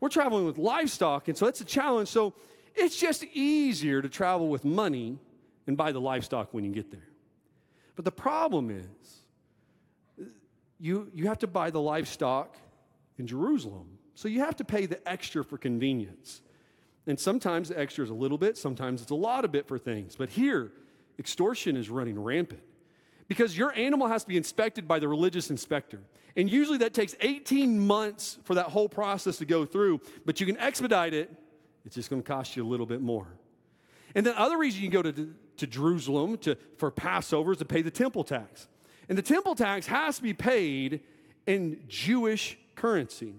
We're 0.00 0.08
traveling 0.08 0.46
with 0.46 0.58
livestock, 0.58 1.28
and 1.28 1.36
so 1.36 1.44
that's 1.44 1.60
a 1.60 1.64
challenge. 1.64 2.08
So 2.08 2.34
it's 2.74 2.96
just 2.96 3.24
easier 3.24 4.02
to 4.02 4.08
travel 4.08 4.48
with 4.48 4.64
money 4.64 5.18
and 5.66 5.76
buy 5.76 5.92
the 5.92 6.00
livestock 6.00 6.52
when 6.52 6.64
you 6.64 6.72
get 6.72 6.90
there. 6.90 7.08
But 7.96 8.04
the 8.04 8.12
problem 8.12 8.70
is, 8.70 10.26
you, 10.78 11.10
you 11.14 11.26
have 11.26 11.38
to 11.40 11.46
buy 11.46 11.70
the 11.70 11.80
livestock 11.80 12.56
in 13.18 13.26
Jerusalem. 13.26 13.98
So 14.14 14.28
you 14.28 14.40
have 14.40 14.56
to 14.56 14.64
pay 14.64 14.86
the 14.86 15.06
extra 15.08 15.44
for 15.44 15.58
convenience. 15.58 16.42
And 17.06 17.18
sometimes 17.18 17.68
the 17.70 17.78
extra 17.78 18.04
is 18.04 18.10
a 18.10 18.14
little 18.14 18.38
bit, 18.38 18.56
sometimes 18.56 19.02
it's 19.02 19.10
a 19.10 19.16
lot 19.16 19.44
of 19.44 19.52
bit 19.52 19.66
for 19.66 19.78
things. 19.78 20.16
But 20.16 20.30
here, 20.30 20.72
extortion 21.18 21.76
is 21.76 21.88
running 21.88 22.18
rampant 22.18 22.62
because 23.28 23.56
your 23.56 23.72
animal 23.74 24.08
has 24.08 24.22
to 24.22 24.28
be 24.28 24.36
inspected 24.36 24.86
by 24.86 24.98
the 24.98 25.08
religious 25.08 25.50
inspector. 25.50 26.00
And 26.36 26.50
usually 26.50 26.78
that 26.78 26.94
takes 26.94 27.14
18 27.20 27.78
months 27.78 28.38
for 28.44 28.54
that 28.54 28.66
whole 28.66 28.88
process 28.88 29.38
to 29.38 29.44
go 29.44 29.64
through, 29.64 30.00
but 30.24 30.40
you 30.40 30.46
can 30.46 30.58
expedite 30.58 31.14
it. 31.14 31.34
It's 31.84 31.94
just 31.94 32.10
going 32.10 32.22
to 32.22 32.26
cost 32.26 32.56
you 32.56 32.64
a 32.64 32.68
little 32.68 32.86
bit 32.86 33.00
more. 33.00 33.26
And 34.14 34.26
the 34.26 34.38
other 34.38 34.58
reason 34.58 34.82
you 34.82 34.90
can 34.90 35.02
go 35.02 35.10
to, 35.10 35.34
to 35.58 35.66
Jerusalem 35.66 36.38
to, 36.38 36.56
for 36.76 36.90
Passover 36.90 37.52
is 37.52 37.58
to 37.58 37.64
pay 37.64 37.82
the 37.82 37.90
temple 37.90 38.24
tax. 38.24 38.68
And 39.08 39.16
the 39.16 39.22
temple 39.22 39.54
tax 39.54 39.86
has 39.86 40.16
to 40.16 40.22
be 40.22 40.34
paid 40.34 41.00
in 41.46 41.84
Jewish 41.88 42.58
currency. 42.74 43.34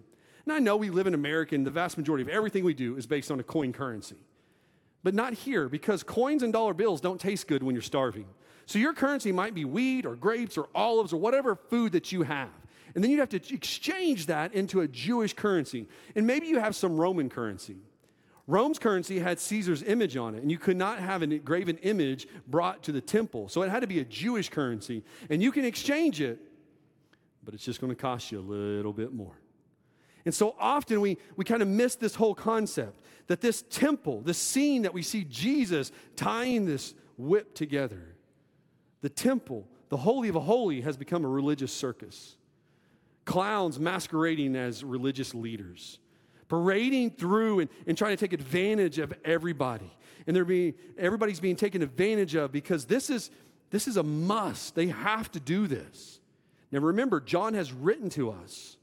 Now, 0.46 0.56
I 0.56 0.60
know 0.60 0.76
we 0.78 0.90
live 0.90 1.08
in 1.08 1.14
America, 1.14 1.56
and 1.56 1.66
the 1.66 1.72
vast 1.72 1.98
majority 1.98 2.24
of 2.24 2.30
everything 2.30 2.64
we 2.64 2.74
do 2.74 2.98
is 2.98 3.06
based 3.06 3.32
on 3.32 3.40
a 3.40 3.44
coin 3.44 3.74
currency. 3.74 4.18
But 5.04 5.14
not 5.14 5.34
here, 5.34 5.70
because 5.70 6.04
coins 6.04 6.44
and 6.44 6.54
dollar 6.54 6.74
bills 6.74 7.02
don't 7.02 7.20
taste 7.20 7.48
good 7.48 7.64
when 7.64 7.76
you're 7.76 7.82
starving. 7.82 8.26
So 8.66 8.80
your 8.80 8.94
currency 8.94 9.32
might 9.32 9.54
be 9.54 9.66
wheat 9.66 10.06
or 10.06 10.16
grapes 10.16 10.58
or 10.58 10.70
olives 10.74 11.14
or 11.14 11.20
whatever 11.20 11.56
food 11.56 11.92
that 11.94 12.12
you 12.12 12.24
have. 12.24 12.50
And 12.94 13.04
then 13.04 13.12
you'd 13.12 13.20
have 13.20 13.30
to 13.30 13.54
exchange 13.54 14.28
that 14.28 14.54
into 14.54 14.82
a 14.82 14.88
Jewish 14.88 15.34
currency. 15.34 15.88
And 16.16 16.28
maybe 16.28 16.48
you 16.48 16.60
have 16.60 16.76
some 16.76 16.98
Roman 16.98 17.30
currency. 17.30 17.78
Rome's 18.48 18.80
currency 18.80 19.20
had 19.20 19.40
Caesar's 19.40 19.82
image 19.84 20.18
on 20.18 20.36
it, 20.36 20.42
and 20.42 20.52
you 20.52 20.58
could 20.58 20.76
not 20.76 21.00
have 21.00 21.22
an 21.22 21.38
graven 21.40 21.78
image 21.78 22.28
brought 22.48 22.84
to 22.84 22.92
the 22.92 23.02
temple. 23.02 23.48
So 23.48 23.62
it 23.62 23.70
had 23.70 23.82
to 23.82 23.88
be 23.88 24.00
a 24.00 24.06
Jewish 24.06 24.50
currency. 24.50 25.04
And 25.30 25.42
you 25.42 25.52
can 25.52 25.64
exchange 25.64 26.20
it, 26.22 26.40
but 27.44 27.54
it's 27.54 27.64
just 27.64 27.80
going 27.80 27.92
to 27.92 27.96
cost 27.96 28.32
you 28.32 28.40
a 28.40 28.42
little 28.42 28.94
bit 28.94 29.14
more. 29.14 29.41
And 30.26 30.34
so 30.34 30.56
often 30.60 31.02
we, 31.02 31.18
we 31.36 31.46
kind 31.46 31.62
of 31.62 31.68
miss 31.68 31.96
this 31.96 32.16
whole 32.16 32.36
concept 32.36 33.02
that 33.28 33.42
this 33.42 33.64
temple, 33.70 34.22
this 34.22 34.38
scene 34.38 34.82
that 34.82 34.94
we 34.94 35.02
see 35.02 35.24
Jesus 35.24 35.92
tying 36.16 36.66
this 36.66 36.94
whip 37.18 37.56
together, 37.56 38.16
the 39.02 39.10
temple, 39.10 39.68
the 39.90 39.98
Holy 39.98 40.30
of 40.30 40.36
a 40.36 40.42
Holy, 40.42 40.82
has 40.82 40.98
become 40.98 41.26
a 41.26 41.30
religious 41.30 41.74
circus. 41.74 42.36
Clowns 43.26 43.80
masquerading 43.80 44.56
as 44.56 44.84
religious 44.84 45.34
leaders, 45.34 46.00
parading 46.48 47.12
through 47.12 47.62
and, 47.62 47.70
and 47.88 47.98
trying 47.98 48.16
to 48.16 48.18
take 48.18 48.34
advantage 48.34 49.00
of 49.00 49.14
everybody. 49.24 49.92
And 50.28 50.36
they're 50.36 50.46
being, 50.46 50.74
everybody's 50.98 51.40
being 51.40 51.56
taken 51.56 51.82
advantage 51.82 52.36
of 52.36 52.52
because 52.52 52.86
this 52.86 53.10
is, 53.10 53.32
this 53.70 53.88
is 53.88 53.98
a 53.98 54.04
must. 54.04 54.76
They 54.76 54.88
have 54.88 55.32
to 55.32 55.40
do 55.40 55.68
this. 55.68 56.20
Now 56.72 56.80
remember, 56.80 57.20
John 57.20 57.54
has 57.54 57.72
written 57.72 58.10
to 58.12 58.32
us, 58.32 58.78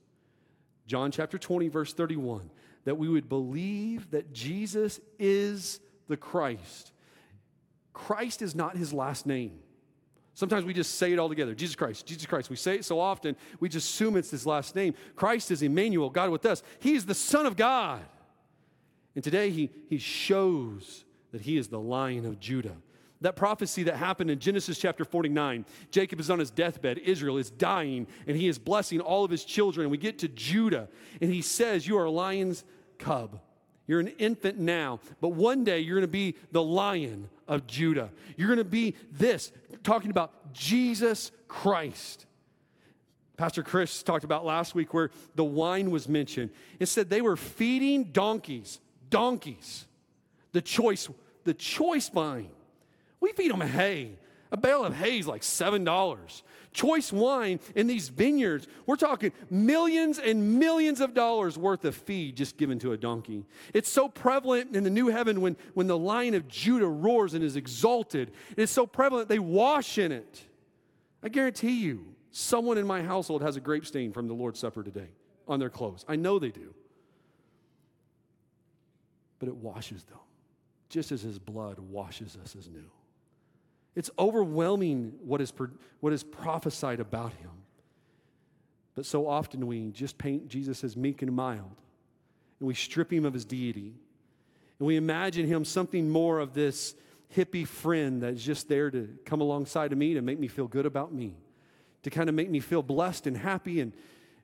John 0.89 1.13
chapter 1.13 1.39
20, 1.39 1.69
verse 1.69 1.93
31, 1.93 2.51
that 2.85 2.97
we 2.97 3.09
would 3.09 3.29
believe 3.29 4.11
that 4.11 4.33
Jesus 4.33 5.01
is 5.19 5.81
the 6.09 6.17
Christ. 6.17 6.93
Christ 7.93 8.41
is 8.41 8.55
not 8.55 8.77
his 8.77 8.93
last 8.93 9.27
name. 9.27 9.61
Sometimes 10.33 10.65
we 10.65 10.73
just 10.73 10.95
say 10.95 11.13
it 11.13 11.19
all 11.19 11.29
together 11.29 11.55
Jesus 11.55 11.77
Christ, 11.77 12.07
Jesus 12.07 12.25
Christ. 12.25 12.49
We 12.49 12.57
say 12.57 12.77
it 12.77 12.85
so 12.85 12.99
often, 12.99 13.37
we 13.61 13.69
just 13.69 13.91
assume 13.91 14.17
it's 14.17 14.31
his 14.31 14.47
last 14.47 14.75
name. 14.75 14.95
Christ 15.15 15.51
is 15.51 15.63
Emmanuel, 15.63 16.09
God 16.09 16.31
with 16.31 16.47
us. 16.47 16.63
He 16.81 16.95
is 16.95 17.05
the 17.05 17.15
Son 17.15 17.45
of 17.45 17.55
God. 17.55 18.01
And 19.15 19.23
today 19.23 19.51
he, 19.51 19.71
he 19.91 19.99
shows 19.99 21.05
that 21.33 21.43
he 21.43 21.59
is 21.59 21.69
the 21.69 21.81
Lion 21.81 22.25
of 22.25 22.41
Judah. 22.41 22.77
That 23.21 23.35
prophecy 23.35 23.83
that 23.85 23.97
happened 23.97 24.31
in 24.31 24.39
Genesis 24.39 24.79
chapter 24.79 25.05
49, 25.05 25.65
Jacob 25.91 26.21
is 26.21 26.31
on 26.31 26.39
his 26.39 26.51
deathbed, 26.51 26.99
Israel 26.99 27.37
is 27.37 27.51
dying, 27.51 28.07
and 28.27 28.37
he 28.37 28.47
is 28.47 28.59
blessing 28.59 29.01
all 29.01 29.25
of 29.25 29.31
his 29.31 29.45
children. 29.45 29.85
And 29.85 29.91
we 29.91 29.99
get 29.99 30.21
to 30.21 30.29
Judah, 30.29 30.89
and 31.21 31.33
he 31.33 31.43
says, 31.43 31.87
You 31.87 31.99
are 31.99 32.05
a 32.05 32.11
lion's 32.11 32.65
cub. 32.99 33.41
You're 33.89 34.01
an 34.01 34.09
infant 34.19 34.59
now, 34.59 35.01
but 35.21 35.31
one 35.31 35.65
day 35.65 35.81
you're 35.81 35.97
going 35.97 36.03
to 36.03 36.09
be 36.09 36.37
the 36.53 36.63
lion 36.63 37.31
of 37.49 37.67
Judah. 37.67 38.11
You're 38.37 38.49
going 38.49 38.59
to 38.59 38.65
be 38.65 38.95
this, 39.11 39.51
talking 39.83 40.11
about 40.11 40.53
Jesus 40.53 41.33
Christ. 41.49 42.27
Pastor 43.39 43.63
Chris 43.63 44.03
talked 44.03 44.25
about 44.25 44.45
last 44.45 44.75
week 44.75 44.93
where 44.93 45.11
the 45.37 45.45
wine 45.45 45.91
was 45.91 46.09
mentioned. 46.09 46.51
It 46.79 46.87
said 46.87 47.09
they 47.09 47.23
were 47.23 47.37
feeding 47.37 48.05
donkeys, 48.05 48.79
donkeys. 49.09 49.87
The 50.53 50.61
choice, 50.61 51.09
the 51.45 51.55
choice 51.55 52.09
vine. 52.09 52.51
We 53.21 53.33
feed 53.33 53.51
them 53.51 53.61
hay. 53.61 54.19
A 54.51 54.57
bale 54.57 54.85
of 54.85 54.95
hay 54.95 55.19
is 55.19 55.27
like 55.27 55.43
$7. 55.43 56.43
choice 56.73 57.13
wine 57.13 57.61
in 57.75 57.87
these 57.87 58.09
vineyards. 58.09 58.67
We're 58.87 58.97
talking 58.97 59.33
millions 59.51 60.19
and 60.19 60.59
millions 60.59 61.01
of 61.01 61.13
dollars 61.13 61.59
worth 61.59 61.85
of 61.85 61.95
feed 61.95 62.37
just 62.37 62.57
given 62.57 62.79
to 62.81 62.93
a 62.93 62.97
donkey. 62.97 63.45
It's 63.75 63.91
so 63.91 64.09
prevalent 64.09 64.75
in 64.75 64.85
the 64.85 64.91
new 64.91 65.09
heaven 65.09 65.41
when, 65.41 65.57
when 65.75 65.87
the 65.87 65.99
lion 65.99 66.35
of 66.35 66.49
Judah 66.49 66.87
roars 66.87 67.35
and 67.35 67.45
is 67.45 67.57
exalted. 67.57 68.31
It's 68.57 68.73
so 68.73 68.87
prevalent 68.87 69.29
they 69.29 69.39
wash 69.39 69.99
in 69.99 70.13
it. 70.13 70.43
I 71.23 71.29
guarantee 71.29 71.81
you, 71.81 72.15
someone 72.31 72.79
in 72.79 72.87
my 72.87 73.03
household 73.03 73.43
has 73.43 73.57
a 73.57 73.61
grape 73.61 73.85
stain 73.85 74.13
from 74.13 74.29
the 74.29 74.35
Lord's 74.35 74.61
Supper 74.61 74.83
today 74.83 75.09
on 75.47 75.59
their 75.59 75.71
clothes. 75.71 76.05
I 76.09 76.17
know 76.17 76.39
they 76.39 76.51
do. 76.51 76.75
But 79.41 79.49
it 79.49 79.57
washes 79.57 80.05
them, 80.05 80.19
just 80.89 81.13
as 81.13 81.23
his 81.23 81.39
blood 81.39 81.79
washes 81.79 82.37
us 82.43 82.57
as 82.57 82.69
new. 82.69 82.91
It's 83.95 84.11
overwhelming 84.19 85.15
what 85.25 85.41
is, 85.41 85.53
what 86.01 86.13
is 86.13 86.23
prophesied 86.23 87.01
about 87.01 87.33
him. 87.35 87.51
But 88.95 89.07
so 89.07 89.29
often 89.29 89.67
we 89.67 89.91
just 89.91 90.19
paint 90.19 90.49
Jesus 90.49 90.83
as 90.83 90.97
meek 90.97 91.23
and 91.23 91.33
mild, 91.33 91.77
and 92.59 92.67
we 92.67 92.75
strip 92.75 93.13
him 93.13 93.25
of 93.25 93.33
his 93.33 93.45
deity. 93.45 93.95
And 94.79 94.87
we 94.87 94.97
imagine 94.97 95.47
him 95.47 95.65
something 95.65 96.11
more 96.11 96.41
of 96.41 96.55
this 96.55 96.95
hippie 97.37 97.67
friend 97.67 98.23
that's 98.23 98.43
just 98.43 98.69
there 98.69 98.91
to 98.91 99.09
come 99.25 99.41
alongside 99.41 99.93
of 99.93 99.99
me 99.99 100.15
to 100.15 100.23
make 100.23 100.39
me 100.39 100.49
feel 100.49 100.67
good 100.67 100.87
about 100.87 101.13
me, 101.13 101.37
to 102.03 102.11
kind 102.11 102.29
of 102.29 102.35
make 102.35 102.51
me 102.51 102.61
feel 102.61 102.83
blessed 102.83 103.27
and 103.27 103.37
happy, 103.37 103.81
and, 103.81 103.93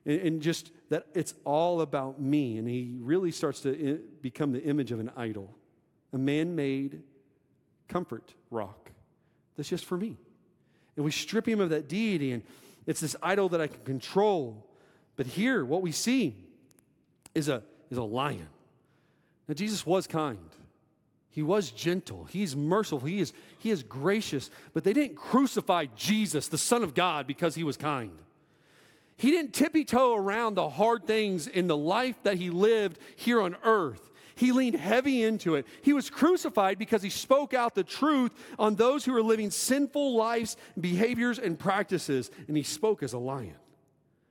and, 0.05 0.41
just 0.41 0.71
that 0.89 1.07
it's 1.13 1.33
all 1.45 1.81
about 1.81 2.21
me. 2.21 2.57
And 2.57 2.67
he 2.67 2.95
really 2.99 3.31
starts 3.31 3.61
to 3.61 3.93
eh, 3.93 3.97
become 4.21 4.51
the 4.51 4.63
image 4.63 4.91
of 4.91 4.99
an 4.99 5.11
idol, 5.17 5.53
a 6.13 6.17
man 6.17 6.55
made 6.55 7.01
comfort 7.87 8.33
rock 8.49 8.91
that's 9.55 9.69
just 9.69 9.85
for 9.85 9.97
me. 9.97 10.17
And 10.95 11.03
we 11.03 11.11
strip 11.11 11.47
him 11.47 11.59
of 11.59 11.69
that 11.69 11.87
deity, 11.87 12.31
and 12.31 12.43
it's 12.85 12.99
this 12.99 13.15
idol 13.21 13.49
that 13.49 13.61
I 13.61 13.67
can 13.67 13.83
control. 13.83 14.65
But 15.15 15.27
here, 15.27 15.63
what 15.65 15.81
we 15.81 15.91
see 15.91 16.35
is 17.33 17.49
a, 17.49 17.63
is 17.89 17.97
a 17.97 18.03
lion. 18.03 18.47
Now, 19.47 19.53
Jesus 19.53 19.85
was 19.85 20.07
kind. 20.07 20.39
He 21.29 21.43
was 21.43 21.71
gentle. 21.71 22.25
He's 22.25 22.55
merciful. 22.55 23.05
He 23.05 23.19
is, 23.19 23.33
he 23.59 23.69
is 23.69 23.83
gracious. 23.83 24.49
But 24.73 24.85
they 24.85 24.93
didn't 24.93 25.17
crucify 25.17 25.87
Jesus, 25.95 26.47
the 26.47 26.57
Son 26.57 26.81
of 26.81 26.93
God, 26.93 27.27
because 27.27 27.55
he 27.55 27.63
was 27.63 27.75
kind. 27.75 28.17
He 29.17 29.31
didn't 29.31 29.53
tippy 29.53 29.85
toe 29.85 30.15
around 30.15 30.55
the 30.55 30.69
hard 30.69 31.05
things 31.05 31.47
in 31.47 31.67
the 31.67 31.77
life 31.77 32.15
that 32.23 32.37
he 32.37 32.49
lived 32.49 32.99
here 33.15 33.41
on 33.41 33.55
earth. 33.63 34.09
He 34.35 34.51
leaned 34.51 34.75
heavy 34.75 35.23
into 35.23 35.55
it. 35.55 35.65
He 35.81 35.93
was 35.93 36.09
crucified 36.09 36.77
because 36.77 37.01
he 37.01 37.09
spoke 37.09 37.53
out 37.53 37.73
the 37.73 37.83
truth 37.83 38.31
on 38.59 38.75
those 38.75 39.05
who 39.05 39.13
were 39.13 39.23
living 39.23 39.49
sinful 39.49 40.15
lives, 40.15 40.57
behaviors, 40.79 41.39
and 41.39 41.57
practices, 41.57 42.29
and 42.47 42.57
he 42.57 42.63
spoke 42.63 43.01
as 43.01 43.13
a 43.13 43.17
lion. 43.17 43.55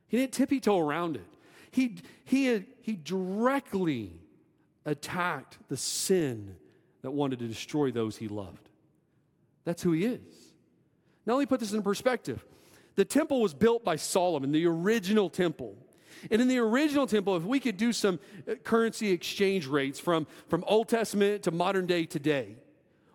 He 0.08 0.18
didn't 0.18 0.32
tippy 0.32 0.60
toe 0.60 0.78
around 0.78 1.16
it. 1.16 1.26
He, 1.70 1.96
he, 2.24 2.64
he 2.82 2.92
directly 2.92 4.12
attacked 4.84 5.58
the 5.68 5.76
sin 5.76 6.56
that 7.02 7.10
wanted 7.10 7.38
to 7.40 7.48
destroy 7.48 7.90
those 7.90 8.16
he 8.16 8.28
loved. 8.28 8.68
That's 9.64 9.82
who 9.82 9.92
he 9.92 10.04
is. 10.04 10.20
Now, 11.26 11.34
let 11.34 11.40
me 11.40 11.46
put 11.46 11.60
this 11.60 11.72
in 11.72 11.82
perspective. 11.82 12.44
The 12.96 13.04
temple 13.04 13.40
was 13.40 13.54
built 13.54 13.84
by 13.84 13.96
Solomon, 13.96 14.52
the 14.52 14.66
original 14.66 15.30
temple. 15.30 15.76
And 16.30 16.40
in 16.40 16.48
the 16.48 16.58
original 16.58 17.06
temple, 17.06 17.36
if 17.36 17.44
we 17.44 17.60
could 17.60 17.76
do 17.76 17.92
some 17.92 18.18
uh, 18.48 18.54
currency 18.56 19.10
exchange 19.10 19.66
rates 19.66 20.00
from, 20.00 20.26
from 20.48 20.64
Old 20.66 20.88
Testament 20.88 21.42
to 21.44 21.50
modern 21.50 21.86
day 21.86 22.06
today, 22.06 22.56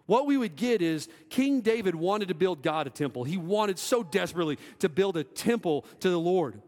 what 0.06 0.26
we 0.26 0.38
would 0.38 0.56
get 0.56 0.82
is 0.82 1.08
King 1.30 1.62
David 1.62 1.94
wanted 1.94 2.30
to 2.30 2.34
build 2.34 2.64
God 2.64 2.88
a 2.88 2.90
temple. 2.90 3.24
He 3.24 3.38
wanted 3.38 3.78
so 3.78 4.02
desperately 4.02 4.58
to 4.80 4.90
build 4.90 5.18
a 5.18 5.24
temple 5.24 5.86
to 6.00 6.10
the 6.10 6.20
Lord, 6.20 6.62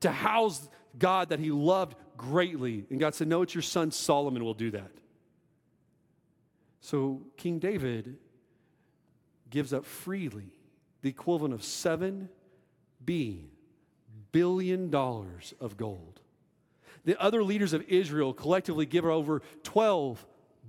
to 0.00 0.10
house 0.10 0.66
God 0.98 1.28
that 1.28 1.38
he 1.38 1.50
loved 1.50 1.94
greatly. 2.16 2.86
And 2.88 2.98
God 2.98 3.14
said, 3.14 3.28
No, 3.28 3.42
it's 3.42 3.54
your 3.54 3.62
son 3.62 3.90
Solomon 3.90 4.42
will 4.44 4.54
do 4.54 4.70
that. 4.70 4.90
So 6.80 7.22
King 7.36 7.58
David 7.58 8.16
gives 9.50 9.72
up 9.72 9.84
freely 9.84 10.50
the 11.02 11.10
equivalent 11.10 11.52
of 11.52 11.62
7 11.62 12.28
B 13.04 13.50
billion 14.36 14.90
dollars 14.90 15.54
of 15.62 15.78
gold. 15.78 16.20
The 17.06 17.18
other 17.18 17.42
leaders 17.42 17.72
of 17.72 17.82
Israel 17.88 18.34
collectively 18.34 18.84
give 18.84 19.06
over 19.06 19.40
12 19.62 20.26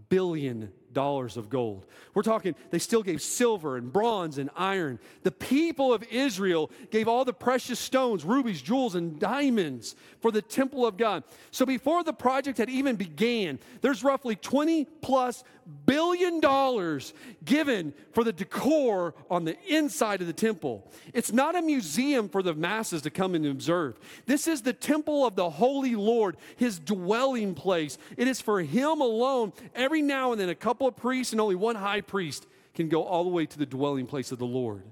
billion 0.07 0.71
dollars 0.93 1.35
of 1.35 1.49
gold. 1.49 1.85
We're 2.13 2.23
talking, 2.23 2.55
they 2.69 2.79
still 2.79 3.03
gave 3.03 3.21
silver 3.21 3.75
and 3.75 3.91
bronze 3.91 4.37
and 4.37 4.49
iron. 4.55 4.99
The 5.23 5.33
people 5.33 5.93
of 5.93 6.01
Israel 6.09 6.71
gave 6.91 7.09
all 7.09 7.25
the 7.25 7.33
precious 7.33 7.77
stones, 7.77 8.23
rubies, 8.23 8.61
jewels, 8.61 8.95
and 8.95 9.19
diamonds 9.19 9.97
for 10.21 10.31
the 10.31 10.41
temple 10.41 10.85
of 10.85 10.95
God. 10.95 11.25
So 11.51 11.65
before 11.65 12.05
the 12.05 12.13
project 12.13 12.59
had 12.59 12.69
even 12.69 12.95
began, 12.95 13.59
there's 13.81 14.01
roughly 14.01 14.37
20 14.37 14.85
plus 15.01 15.43
billion 15.85 16.39
dollars 16.39 17.13
given 17.43 17.93
for 18.11 18.23
the 18.23 18.33
decor 18.33 19.13
on 19.29 19.45
the 19.45 19.57
inside 19.67 20.21
of 20.21 20.27
the 20.27 20.33
temple. 20.33 20.89
It's 21.13 21.31
not 21.31 21.55
a 21.55 21.61
museum 21.61 22.29
for 22.29 22.41
the 22.41 22.53
masses 22.53 23.01
to 23.03 23.09
come 23.09 23.35
and 23.35 23.45
observe. 23.45 23.99
This 24.25 24.47
is 24.47 24.61
the 24.61 24.73
temple 24.73 25.25
of 25.25 25.35
the 25.35 25.49
holy 25.49 25.95
Lord, 25.95 26.37
his 26.55 26.79
dwelling 26.79 27.55
place. 27.55 27.97
It 28.15 28.27
is 28.27 28.41
for 28.41 28.61
him 28.61 29.01
alone. 29.01 29.53
Every 29.75 30.01
now 30.01 30.31
and 30.31 30.39
then, 30.39 30.49
a 30.49 30.55
couple 30.55 30.87
of 30.87 30.95
priests 30.95 31.33
and 31.33 31.41
only 31.41 31.55
one 31.55 31.75
high 31.75 32.01
priest 32.01 32.47
can 32.73 32.89
go 32.89 33.03
all 33.03 33.23
the 33.23 33.29
way 33.29 33.45
to 33.45 33.57
the 33.57 33.65
dwelling 33.65 34.05
place 34.05 34.31
of 34.31 34.39
the 34.39 34.45
Lord. 34.45 34.83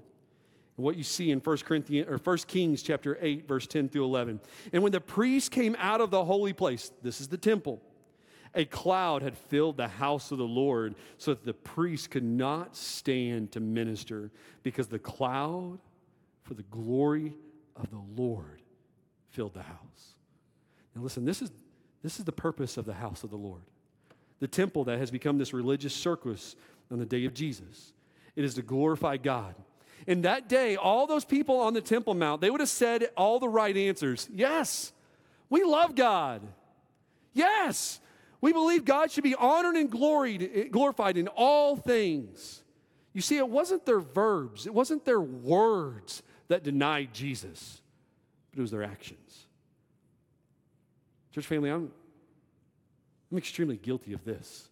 What 0.76 0.96
you 0.96 1.04
see 1.04 1.30
in 1.30 1.40
1 1.40 1.56
Corinthians 1.58 2.08
or 2.08 2.18
1 2.18 2.38
Kings 2.46 2.82
chapter 2.82 3.16
8 3.20 3.48
verse 3.48 3.66
10 3.66 3.88
through 3.88 4.04
11. 4.04 4.40
And 4.72 4.82
when 4.82 4.92
the 4.92 5.00
priest 5.00 5.50
came 5.50 5.74
out 5.78 6.02
of 6.02 6.10
the 6.10 6.24
holy 6.24 6.52
place, 6.52 6.92
this 7.02 7.20
is 7.20 7.28
the 7.28 7.38
temple 7.38 7.80
a 8.56 8.64
cloud 8.64 9.22
had 9.22 9.36
filled 9.36 9.76
the 9.76 9.86
house 9.86 10.32
of 10.32 10.38
the 10.38 10.44
Lord 10.44 10.94
so 11.18 11.32
that 11.32 11.44
the 11.44 11.52
priest 11.52 12.10
could 12.10 12.24
not 12.24 12.74
stand 12.74 13.52
to 13.52 13.60
minister 13.60 14.30
because 14.62 14.88
the 14.88 14.98
cloud 14.98 15.78
for 16.42 16.54
the 16.54 16.62
glory 16.64 17.34
of 17.76 17.90
the 17.90 18.02
Lord 18.20 18.62
filled 19.28 19.54
the 19.54 19.62
house. 19.62 20.16
Now, 20.94 21.02
listen, 21.02 21.26
this 21.26 21.42
is, 21.42 21.52
this 22.02 22.18
is 22.18 22.24
the 22.24 22.32
purpose 22.32 22.78
of 22.78 22.86
the 22.86 22.94
house 22.94 23.22
of 23.22 23.30
the 23.30 23.36
Lord. 23.36 23.62
The 24.40 24.48
temple 24.48 24.84
that 24.84 24.98
has 24.98 25.10
become 25.10 25.36
this 25.36 25.52
religious 25.52 25.94
circus 25.94 26.56
on 26.90 26.98
the 26.98 27.06
day 27.06 27.26
of 27.26 27.34
Jesus. 27.34 27.92
It 28.34 28.44
is 28.44 28.54
to 28.54 28.62
glorify 28.62 29.18
God. 29.18 29.54
In 30.06 30.22
that 30.22 30.48
day, 30.48 30.76
all 30.76 31.06
those 31.06 31.24
people 31.24 31.60
on 31.60 31.74
the 31.74 31.80
Temple 31.80 32.14
Mount, 32.14 32.40
they 32.40 32.50
would 32.50 32.60
have 32.60 32.68
said 32.68 33.10
all 33.16 33.40
the 33.40 33.48
right 33.48 33.76
answers. 33.76 34.28
Yes, 34.32 34.92
we 35.50 35.64
love 35.64 35.94
God. 35.94 36.42
Yes, 37.32 38.00
we 38.46 38.52
believe 38.52 38.84
God 38.84 39.10
should 39.10 39.24
be 39.24 39.34
honored 39.34 39.74
and 39.74 39.90
gloried, 39.90 40.70
glorified 40.70 41.16
in 41.16 41.26
all 41.26 41.74
things. 41.74 42.62
You 43.12 43.20
see, 43.20 43.38
it 43.38 43.48
wasn't 43.48 43.84
their 43.84 43.98
verbs, 43.98 44.68
it 44.68 44.72
wasn't 44.72 45.04
their 45.04 45.20
words 45.20 46.22
that 46.46 46.62
denied 46.62 47.12
Jesus, 47.12 47.82
but 48.52 48.60
it 48.60 48.62
was 48.62 48.70
their 48.70 48.84
actions. 48.84 49.48
Church 51.34 51.44
family, 51.44 51.70
I'm, 51.70 51.90
I'm 53.32 53.38
extremely 53.38 53.78
guilty 53.78 54.12
of 54.12 54.24
this. 54.24 54.68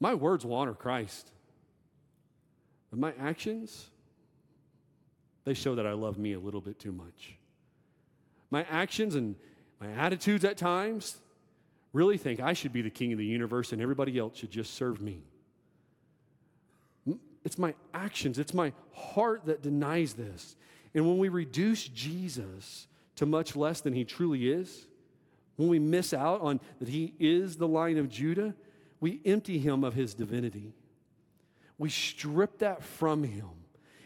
My 0.00 0.14
words 0.14 0.46
will 0.46 0.54
honor 0.54 0.72
Christ, 0.72 1.30
but 2.88 2.98
my 2.98 3.12
actions, 3.20 3.90
they 5.44 5.52
show 5.52 5.74
that 5.74 5.86
I 5.86 5.92
love 5.92 6.16
me 6.16 6.32
a 6.32 6.40
little 6.40 6.62
bit 6.62 6.78
too 6.78 6.92
much. 6.92 7.34
My 8.50 8.64
actions 8.70 9.16
and 9.16 9.36
my 9.78 9.92
attitudes 9.92 10.46
at 10.46 10.56
times, 10.56 11.18
really 11.92 12.16
think 12.16 12.40
I 12.40 12.52
should 12.52 12.72
be 12.72 12.82
the 12.82 12.90
king 12.90 13.12
of 13.12 13.18
the 13.18 13.26
universe 13.26 13.72
and 13.72 13.80
everybody 13.80 14.18
else 14.18 14.36
should 14.36 14.50
just 14.50 14.74
serve 14.74 15.00
me. 15.00 15.22
It's 17.44 17.58
my 17.58 17.74
actions, 17.92 18.38
it's 18.38 18.54
my 18.54 18.72
heart 18.92 19.46
that 19.46 19.62
denies 19.62 20.14
this. 20.14 20.56
And 20.94 21.06
when 21.06 21.18
we 21.18 21.28
reduce 21.28 21.88
Jesus 21.88 22.86
to 23.16 23.26
much 23.26 23.56
less 23.56 23.80
than 23.80 23.94
he 23.94 24.04
truly 24.04 24.50
is, 24.50 24.86
when 25.56 25.68
we 25.68 25.78
miss 25.78 26.14
out 26.14 26.40
on 26.40 26.60
that 26.78 26.88
he 26.88 27.14
is 27.18 27.56
the 27.56 27.68
lion 27.68 27.98
of 27.98 28.08
Judah, 28.08 28.54
we 29.00 29.20
empty 29.24 29.58
him 29.58 29.82
of 29.84 29.94
his 29.94 30.14
divinity. 30.14 30.72
We 31.78 31.90
strip 31.90 32.58
that 32.58 32.82
from 32.82 33.24
him 33.24 33.50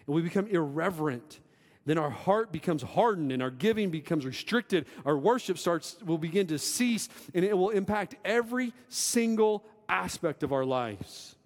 and 0.07 0.15
we 0.15 0.23
become 0.23 0.47
irreverent 0.47 1.41
then 1.87 1.99
our 1.99 2.11
heart 2.11 2.53
becomes 2.53 2.83
hardened 2.83 3.33
and 3.33 3.43
our 3.43 3.51
giving 3.51 3.91
becomes 3.91 4.27
restricted. 4.27 4.87
Our 5.05 5.17
worship 5.17 5.57
starts 5.57 5.97
will 6.05 6.19
begin 6.19 6.49
to 6.49 6.59
cease 6.59 7.09
and 7.33 7.45
it 7.45 7.57
will 7.57 7.71
impact 7.71 8.17
every 8.25 8.73
single 8.89 9.65
aspect 9.89 10.43
of 10.43 10.53
our 10.53 10.65
lives. 10.65 11.37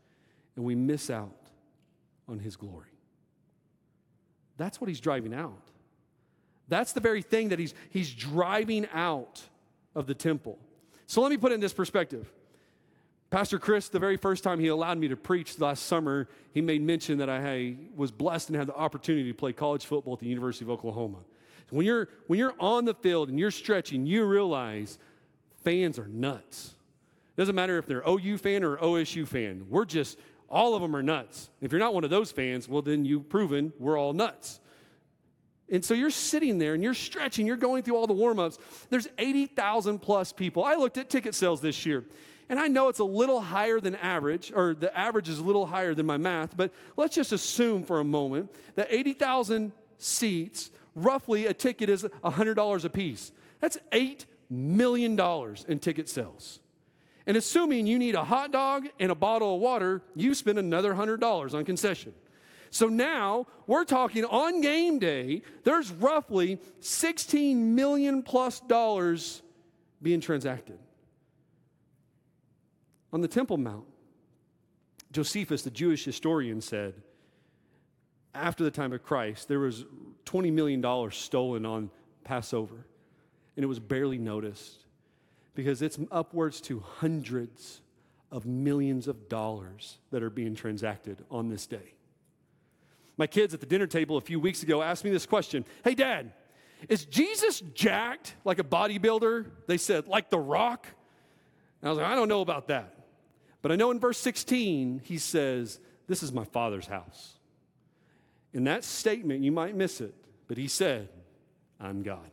And 0.56 0.64
we 0.64 0.74
miss 0.74 1.10
out 1.10 1.36
on 2.26 2.38
his 2.38 2.56
glory. 2.56 2.88
That's 4.56 4.80
what 4.80 4.88
he's 4.88 5.00
driving 5.00 5.34
out. 5.34 5.62
That's 6.68 6.92
the 6.92 7.00
very 7.00 7.22
thing 7.22 7.50
that 7.50 7.58
he's, 7.58 7.74
he's 7.90 8.12
driving 8.12 8.86
out 8.94 9.42
of 9.94 10.06
the 10.06 10.14
temple. 10.14 10.58
So 11.06 11.20
let 11.20 11.30
me 11.30 11.36
put 11.36 11.52
it 11.52 11.56
in 11.56 11.60
this 11.60 11.72
perspective. 11.72 12.30
Pastor 13.30 13.60
Chris, 13.60 13.88
the 13.88 14.00
very 14.00 14.16
first 14.16 14.42
time 14.42 14.58
he 14.58 14.66
allowed 14.66 14.98
me 14.98 15.06
to 15.06 15.16
preach 15.16 15.58
last 15.60 15.86
summer, 15.86 16.28
he 16.52 16.60
made 16.60 16.82
mention 16.82 17.18
that 17.18 17.30
I 17.30 17.76
was 17.94 18.10
blessed 18.10 18.48
and 18.48 18.58
had 18.58 18.66
the 18.66 18.74
opportunity 18.74 19.30
to 19.30 19.34
play 19.34 19.52
college 19.52 19.86
football 19.86 20.14
at 20.14 20.18
the 20.18 20.26
University 20.26 20.64
of 20.64 20.70
Oklahoma. 20.70 21.18
When 21.70 21.86
you're, 21.86 22.08
when 22.26 22.40
you're 22.40 22.54
on 22.58 22.84
the 22.84 22.94
field 22.94 23.28
and 23.28 23.38
you're 23.38 23.52
stretching, 23.52 24.04
you 24.04 24.24
realize 24.24 24.98
fans 25.62 25.96
are 26.00 26.08
nuts. 26.08 26.74
It 27.36 27.40
doesn't 27.40 27.54
matter 27.54 27.78
if 27.78 27.86
they're 27.86 28.02
OU 28.06 28.38
fan 28.38 28.64
or 28.64 28.76
OSU 28.78 29.28
fan. 29.28 29.64
We're 29.70 29.84
just, 29.84 30.18
all 30.48 30.74
of 30.74 30.82
them 30.82 30.96
are 30.96 31.02
nuts. 31.02 31.50
If 31.60 31.70
you're 31.70 31.78
not 31.78 31.94
one 31.94 32.02
of 32.02 32.10
those 32.10 32.32
fans, 32.32 32.68
well, 32.68 32.82
then 32.82 33.04
you've 33.04 33.28
proven 33.28 33.72
we're 33.78 33.96
all 33.96 34.12
nuts. 34.12 34.58
And 35.70 35.84
so 35.84 35.94
you're 35.94 36.10
sitting 36.10 36.58
there 36.58 36.74
and 36.74 36.82
you're 36.82 36.94
stretching, 36.94 37.46
you're 37.46 37.56
going 37.56 37.84
through 37.84 37.94
all 37.94 38.08
the 38.08 38.12
warm 38.12 38.40
ups. 38.40 38.58
There's 38.88 39.06
80,000 39.18 40.00
plus 40.00 40.32
people. 40.32 40.64
I 40.64 40.74
looked 40.74 40.98
at 40.98 41.08
ticket 41.08 41.36
sales 41.36 41.60
this 41.60 41.86
year. 41.86 42.04
And 42.50 42.58
I 42.58 42.66
know 42.66 42.88
it's 42.88 42.98
a 42.98 43.04
little 43.04 43.40
higher 43.40 43.80
than 43.80 43.94
average, 43.94 44.52
or 44.52 44.74
the 44.74 44.94
average 44.98 45.28
is 45.28 45.38
a 45.38 45.44
little 45.44 45.66
higher 45.66 45.94
than 45.94 46.04
my 46.04 46.16
math, 46.16 46.56
but 46.56 46.72
let's 46.96 47.14
just 47.14 47.30
assume 47.30 47.84
for 47.84 48.00
a 48.00 48.04
moment 48.04 48.50
that 48.74 48.88
80,000 48.90 49.70
seats, 49.98 50.72
roughly 50.96 51.46
a 51.46 51.54
ticket 51.54 51.88
is 51.88 52.02
$100 52.02 52.84
a 52.84 52.88
piece. 52.90 53.30
That's 53.60 53.78
$8 53.92 54.24
million 54.50 55.18
in 55.68 55.78
ticket 55.78 56.08
sales. 56.08 56.58
And 57.24 57.36
assuming 57.36 57.86
you 57.86 58.00
need 58.00 58.16
a 58.16 58.24
hot 58.24 58.50
dog 58.50 58.88
and 58.98 59.12
a 59.12 59.14
bottle 59.14 59.54
of 59.54 59.60
water, 59.60 60.02
you 60.16 60.34
spend 60.34 60.58
another 60.58 60.92
$100 60.92 61.54
on 61.54 61.64
concession. 61.64 62.14
So 62.70 62.88
now 62.88 63.46
we're 63.68 63.84
talking 63.84 64.24
on 64.24 64.60
game 64.60 64.98
day, 64.98 65.42
there's 65.62 65.92
roughly 65.92 66.58
16 66.80 67.76
million 67.76 68.24
plus 68.24 68.58
dollars 68.58 69.40
being 70.02 70.20
transacted. 70.20 70.80
On 73.12 73.20
the 73.20 73.28
Temple 73.28 73.56
Mount, 73.56 73.86
Josephus, 75.12 75.62
the 75.62 75.70
Jewish 75.70 76.04
historian, 76.04 76.60
said 76.60 76.94
after 78.34 78.62
the 78.62 78.70
time 78.70 78.92
of 78.92 79.02
Christ, 79.02 79.48
there 79.48 79.58
was 79.58 79.84
$20 80.26 80.52
million 80.52 81.10
stolen 81.10 81.66
on 81.66 81.90
Passover, 82.22 82.86
and 83.56 83.64
it 83.64 83.66
was 83.66 83.80
barely 83.80 84.18
noticed 84.18 84.84
because 85.54 85.82
it's 85.82 85.98
upwards 86.12 86.60
to 86.62 86.80
hundreds 86.80 87.80
of 88.30 88.46
millions 88.46 89.08
of 89.08 89.28
dollars 89.28 89.98
that 90.12 90.22
are 90.22 90.30
being 90.30 90.54
transacted 90.54 91.24
on 91.30 91.48
this 91.48 91.66
day. 91.66 91.94
My 93.16 93.26
kids 93.26 93.52
at 93.52 93.60
the 93.60 93.66
dinner 93.66 93.88
table 93.88 94.16
a 94.16 94.20
few 94.20 94.38
weeks 94.38 94.62
ago 94.62 94.80
asked 94.80 95.04
me 95.04 95.10
this 95.10 95.26
question 95.26 95.64
Hey, 95.82 95.94
Dad, 95.94 96.32
is 96.88 97.04
Jesus 97.04 97.60
jacked 97.74 98.34
like 98.44 98.58
a 98.60 98.64
bodybuilder? 98.64 99.46
They 99.66 99.76
said, 99.76 100.06
like 100.06 100.30
The 100.30 100.38
Rock? 100.38 100.86
And 101.82 101.88
I 101.88 101.90
was 101.90 101.98
like, 101.98 102.06
I 102.06 102.14
don't 102.14 102.28
know 102.28 102.40
about 102.40 102.68
that. 102.68 102.99
But 103.62 103.72
I 103.72 103.76
know 103.76 103.90
in 103.90 104.00
verse 104.00 104.18
16, 104.18 105.02
he 105.04 105.18
says, 105.18 105.80
This 106.06 106.22
is 106.22 106.32
my 106.32 106.44
father's 106.44 106.86
house. 106.86 107.34
In 108.52 108.64
that 108.64 108.84
statement, 108.84 109.44
you 109.44 109.52
might 109.52 109.76
miss 109.76 110.00
it, 110.00 110.14
but 110.48 110.56
he 110.56 110.66
said, 110.66 111.08
I'm 111.78 112.02
God. 112.02 112.30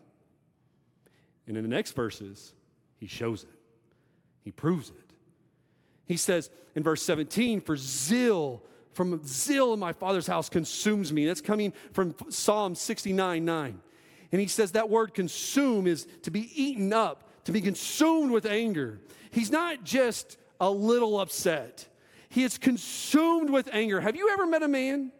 And 1.48 1.58
in 1.58 1.64
the 1.64 1.70
next 1.70 1.92
verses, 1.92 2.54
he 2.98 3.08
shows 3.08 3.44
it, 3.44 3.60
he 4.44 4.52
proves 4.52 4.90
it. 4.90 5.14
He 6.06 6.18
says 6.18 6.50
in 6.76 6.84
verse 6.84 7.02
17, 7.04 7.62
For 7.62 7.76
zeal, 7.76 8.64
from 8.94 9.22
zeal 9.26 9.74
in 9.74 9.80
my 9.80 9.94
father's 9.94 10.28
house 10.28 10.50
consumes 10.50 11.12
me. 11.12 11.26
That's 11.26 11.42
coming 11.42 11.74
from 11.92 12.16
Psalm 12.30 12.76
69 12.76 13.44
9. 13.46 13.80
And 14.32 14.42
he 14.42 14.48
says 14.48 14.72
that 14.74 14.90
word 14.90 15.14
consume 15.14 15.88
is 15.88 16.08
to 16.24 16.32
be 16.32 16.50
eaten 16.62 16.92
up, 16.92 17.30
to 17.46 17.52
be 17.52 17.62
consumed 17.62 18.32
with 18.32 18.46
anger. 18.46 19.00
He's 19.32 19.52
not 19.52 19.84
just 19.84 20.38
a 20.60 20.70
little 20.70 21.20
upset. 21.20 21.88
He 22.30 22.44
is 22.44 22.58
consumed 22.58 23.50
with 23.50 23.70
anger. 23.72 24.02
Have 24.02 24.16
you 24.16 24.30
ever 24.32 24.46
met 24.46 24.64
a 24.64 24.68
man, 24.68 25.12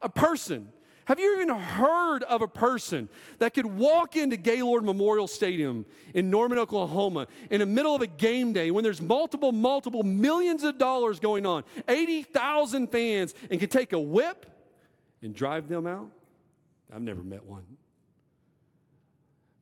a 0.00 0.08
person? 0.08 0.72
Have 1.10 1.18
you 1.18 1.34
even 1.34 1.48
heard 1.48 2.22
of 2.22 2.40
a 2.40 2.46
person 2.46 3.08
that 3.38 3.52
could 3.52 3.66
walk 3.66 4.14
into 4.14 4.36
Gaylord 4.36 4.84
Memorial 4.84 5.26
Stadium 5.26 5.84
in 6.14 6.30
Norman, 6.30 6.56
Oklahoma, 6.58 7.26
in 7.50 7.58
the 7.58 7.66
middle 7.66 7.96
of 7.96 8.02
a 8.02 8.06
game 8.06 8.52
day 8.52 8.70
when 8.70 8.84
there's 8.84 9.02
multiple, 9.02 9.50
multiple 9.50 10.04
millions 10.04 10.62
of 10.62 10.78
dollars 10.78 11.18
going 11.18 11.46
on, 11.46 11.64
80,000 11.88 12.86
fans, 12.92 13.34
and 13.50 13.58
could 13.58 13.72
take 13.72 13.92
a 13.92 13.98
whip 13.98 14.46
and 15.20 15.34
drive 15.34 15.68
them 15.68 15.86
out? 15.86 16.10
I've 16.94 17.02
never 17.02 17.22
met 17.24 17.44
one. 17.44 17.64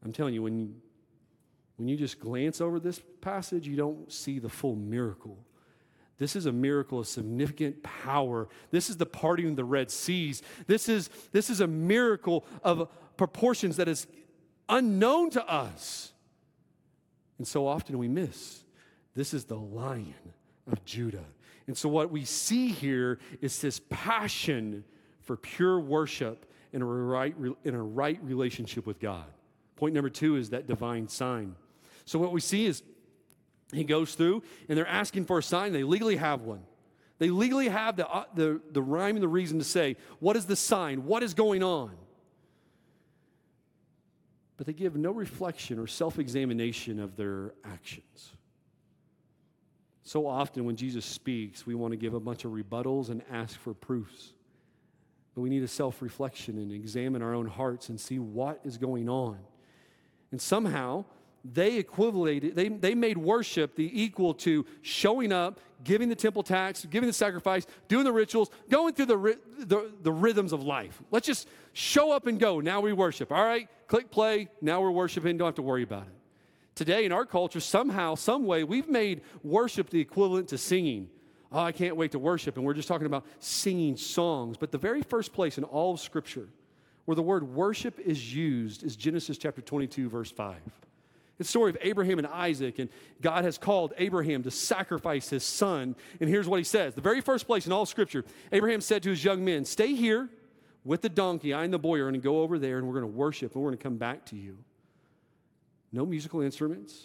I'm 0.05 0.13
telling 0.13 0.35
you, 0.35 0.43
when 0.43 0.81
when 1.79 1.89
you 1.89 1.97
just 1.97 2.21
glance 2.21 2.61
over 2.61 2.79
this 2.79 3.01
passage, 3.21 3.67
you 3.67 3.77
don't 3.77 4.13
see 4.13 4.39
the 4.39 4.49
full 4.49 4.75
miracle. 4.75 5.39
This 6.19 6.35
is 6.35 6.47
a 6.47 6.53
miracle 6.53 6.99
of 6.99 7.07
significant 7.07 7.83
power. 7.85 8.49
This 8.73 8.91
is 8.91 8.97
the 8.97 9.07
parting 9.07 9.51
of 9.51 9.57
the 9.57 9.65
Red 9.65 9.91
Seas. 9.91 10.43
This 10.67 10.89
is, 10.89 11.09
this 11.31 11.49
is 11.49 11.61
a 11.61 11.69
miracle 11.69 12.45
of 12.65 12.89
proportions 13.17 13.77
that 13.77 13.87
is 13.87 14.09
unknown 14.69 15.31
to 15.31 15.49
us. 15.49 16.13
And 17.39 17.47
so 17.47 17.69
often 17.69 17.97
we 17.99 18.09
miss. 18.09 18.65
This 19.15 19.33
is 19.33 19.45
the 19.45 19.57
lion 19.57 20.15
of 20.71 20.85
Judah. 20.85 21.25
And 21.69 21.77
so 21.77 21.89
what 21.89 22.11
we 22.11 22.25
see 22.25 22.69
here 22.69 23.21
is 23.41 23.61
this 23.61 23.81
passion 23.89 24.85
for 25.21 25.37
pure 25.37 25.79
worship 25.79 26.51
in 26.73 26.83
a 26.83 26.85
right, 26.85 27.37
in 27.65 27.75
a 27.75 27.83
right 27.83 28.19
relationship 28.25 28.87
with 28.87 28.99
God. 28.99 29.27
Point 29.77 29.95
number 29.95 30.11
two 30.11 30.35
is 30.35 30.51
that 30.51 30.67
divine 30.67 31.07
sign. 31.07 31.55
So 32.09 32.19
what 32.19 32.33
we 32.33 32.41
see 32.41 32.65
is 32.65 32.83
he 33.71 33.85
goes 33.85 34.15
through 34.15 34.43
and 34.67 34.79
they're 34.79 34.87
asking 34.87 35.27
for 35.27 35.41
a 35.41 35.43
sign. 35.43 35.75
They 35.75 35.83
legally 35.83 36.17
have 36.17 36.41
one. 36.41 36.63
They 37.19 37.29
legally 37.29 37.69
have 37.69 37.97
the, 37.97 38.09
uh, 38.09 38.25
the, 38.35 38.63
the 38.71 38.81
rhyme 38.81 39.17
and 39.17 39.23
the 39.23 39.29
reason 39.29 39.59
to 39.59 39.65
say, 39.65 39.97
what 40.19 40.35
is 40.35 40.47
the 40.47 40.57
sign? 40.57 41.05
What 41.05 41.23
is 41.23 41.35
going 41.35 41.63
on? 41.63 41.91
But 44.57 44.67
they 44.67 44.73
give 44.73 44.97
no 44.97 45.11
reflection 45.11 45.79
or 45.79 45.87
self 45.87 46.19
examination 46.19 46.99
of 46.99 47.15
their 47.15 47.53
actions. 47.63 48.33
So 50.03 50.27
often, 50.27 50.65
when 50.65 50.77
Jesus 50.77 51.05
speaks, 51.05 51.67
we 51.67 51.75
want 51.75 51.93
to 51.93 51.99
give 51.99 52.15
a 52.15 52.21
bunch 52.21 52.47
of 52.47 52.53
rebuttals 52.53 53.11
and 53.11 53.21
ask 53.31 53.61
for 53.61 53.75
proofs. 53.75 54.33
But 55.35 55.43
we 55.43 55.51
need 55.51 55.63
a 55.63 55.69
self 55.69 56.01
reflection 56.01 56.57
and 56.57 56.73
examine 56.73 57.21
our 57.21 57.35
own 57.35 57.49
hearts 57.49 57.91
and 57.91 58.01
see 58.01 58.19
what 58.19 58.61
is 58.65 58.79
going 58.79 59.11
on. 59.11 59.39
And 60.31 60.41
somehow, 60.41 61.05
they 61.55 61.77
equivalated, 61.77 62.55
they, 62.57 62.69
they 62.69 62.95
made 62.95 63.19
worship 63.19 63.75
the 63.75 64.03
equal 64.03 64.35
to 64.35 64.67
showing 64.83 65.33
up, 65.33 65.61
giving 65.85 66.09
the 66.09 66.15
temple 66.15 66.43
tax, 66.43 66.85
giving 66.85 67.07
the 67.07 67.13
sacrifice, 67.13 67.67
doing 67.89 68.05
the 68.05 68.13
rituals, 68.13 68.51
going 68.69 68.95
through 68.95 69.07
the, 69.07 69.39
the, 69.59 69.91
the 70.03 70.13
rhythms 70.13 70.53
of 70.53 70.63
life. 70.63 71.01
Let's 71.11 71.27
just 71.27 71.49
show 71.73 72.13
up 72.13 72.27
and 72.27 72.39
go. 72.39 72.61
Now 72.61 72.81
we 72.81 72.93
worship. 72.93 73.33
All 73.33 73.45
right, 73.45 73.69
click 73.87 74.11
play. 74.11 74.49
Now 74.61 74.81
we're 74.81 74.91
worshiping. 74.91 75.37
Don't 75.37 75.47
have 75.47 75.55
to 75.57 75.63
worry 75.63 75.83
about 75.83 76.03
it. 76.03 76.15
Today 76.75 77.05
in 77.05 77.13
our 77.13 77.27
culture, 77.27 77.61
somehow, 77.61 78.15
some 78.15 78.47
way, 78.47 78.63
we've 78.65 78.89
made 78.89 79.23
worship 79.43 79.91
the 79.91 80.01
equivalent 80.01 80.49
to 80.49 80.59
singing. 80.59 81.09
Oh, 81.51 81.61
I 81.61 81.73
can't 81.73 81.97
wait 81.97 82.13
to 82.13 82.19
worship. 82.19 82.57
And 82.57 82.65
we're 82.65 82.75
just 82.75 82.89
talking 82.89 83.07
about 83.07 83.25
singing 83.41 83.97
songs. 83.97 84.57
But 84.57 84.71
the 84.71 84.79
very 84.79 85.03
first 85.03 85.33
place 85.33 85.59
in 85.59 85.65
all 85.65 85.95
of 85.95 86.01
Scripture 86.01 86.49
where 87.09 87.17
the 87.17 87.23
word 87.23 87.55
worship 87.55 87.99
is 88.01 88.35
used 88.35 88.85
is 88.85 88.95
Genesis 88.95 89.39
chapter 89.39 89.63
22, 89.63 90.11
verse 90.11 90.31
5. 90.31 90.57
It's 91.39 91.49
the 91.49 91.53
story 91.53 91.71
of 91.71 91.79
Abraham 91.83 92.19
and 92.19 92.27
Isaac, 92.27 92.81
and 92.81 92.91
God 93.21 93.45
has 93.45 93.59
called 93.59 93.93
Abraham 93.97 94.43
to 94.43 94.51
sacrifice 94.51 95.31
his 95.31 95.45
son. 95.45 95.95
And 96.21 96.29
here's 96.29 96.49
what 96.49 96.59
he 96.59 96.65
says 96.65 96.95
the 96.95 97.01
very 97.01 97.21
first 97.21 97.47
place 97.47 97.67
in 97.67 97.73
all 97.73 97.87
scripture 97.87 98.25
Abraham 98.51 98.81
said 98.81 99.05
to 99.05 99.11
his 99.11 99.23
young 99.23 99.45
men, 99.45 99.65
Stay 99.65 99.95
here 99.95 100.29
with 100.85 101.01
the 101.01 101.09
donkey. 101.09 101.55
I 101.55 101.63
and 101.63 101.73
the 101.73 101.79
boy 101.79 101.99
are 102.01 102.05
going 102.05 102.15
to 102.15 102.21
go 102.21 102.43
over 102.43 102.59
there, 102.59 102.79
and 102.79 102.89
we're 102.89 103.01
going 103.01 103.13
to 103.13 103.17
worship, 103.17 103.55
and 103.55 103.63
we're 103.63 103.71
going 103.71 103.79
to 103.79 103.85
come 103.85 103.99
back 103.99 104.27
to 104.27 104.37
you. 104.37 104.59
No 105.93 106.05
musical 106.05 106.41
instruments, 106.41 107.05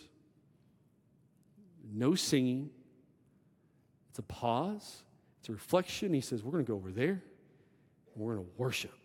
no 1.93 2.15
singing. 2.15 2.71
It's 4.09 4.19
a 4.19 4.23
pause, 4.23 5.03
it's 5.39 5.49
a 5.49 5.51
reflection. 5.51 6.13
He 6.13 6.21
says, 6.21 6.43
We're 6.43 6.51
going 6.51 6.65
to 6.65 6.71
go 6.71 6.75
over 6.75 6.91
there, 6.91 7.21
and 8.15 8.23
we're 8.23 8.33
going 8.33 8.45
to 8.45 8.51
worship. 8.57 8.97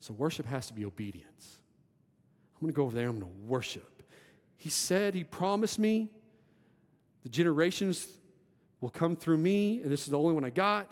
So, 0.00 0.14
worship 0.14 0.46
has 0.46 0.66
to 0.68 0.74
be 0.74 0.86
obedience. 0.86 1.58
Going 2.64 2.72
to 2.72 2.76
go 2.76 2.84
over 2.84 2.96
there, 2.96 3.08
I'm 3.10 3.18
going 3.20 3.30
to 3.30 3.38
worship. 3.46 4.02
He 4.56 4.70
said, 4.70 5.14
He 5.14 5.22
promised 5.22 5.78
me 5.78 6.08
the 7.22 7.28
generations 7.28 8.08
will 8.80 8.88
come 8.88 9.16
through 9.16 9.36
me, 9.36 9.82
and 9.82 9.92
this 9.92 10.04
is 10.04 10.06
the 10.06 10.18
only 10.18 10.32
one 10.32 10.46
I 10.46 10.50
got. 10.50 10.90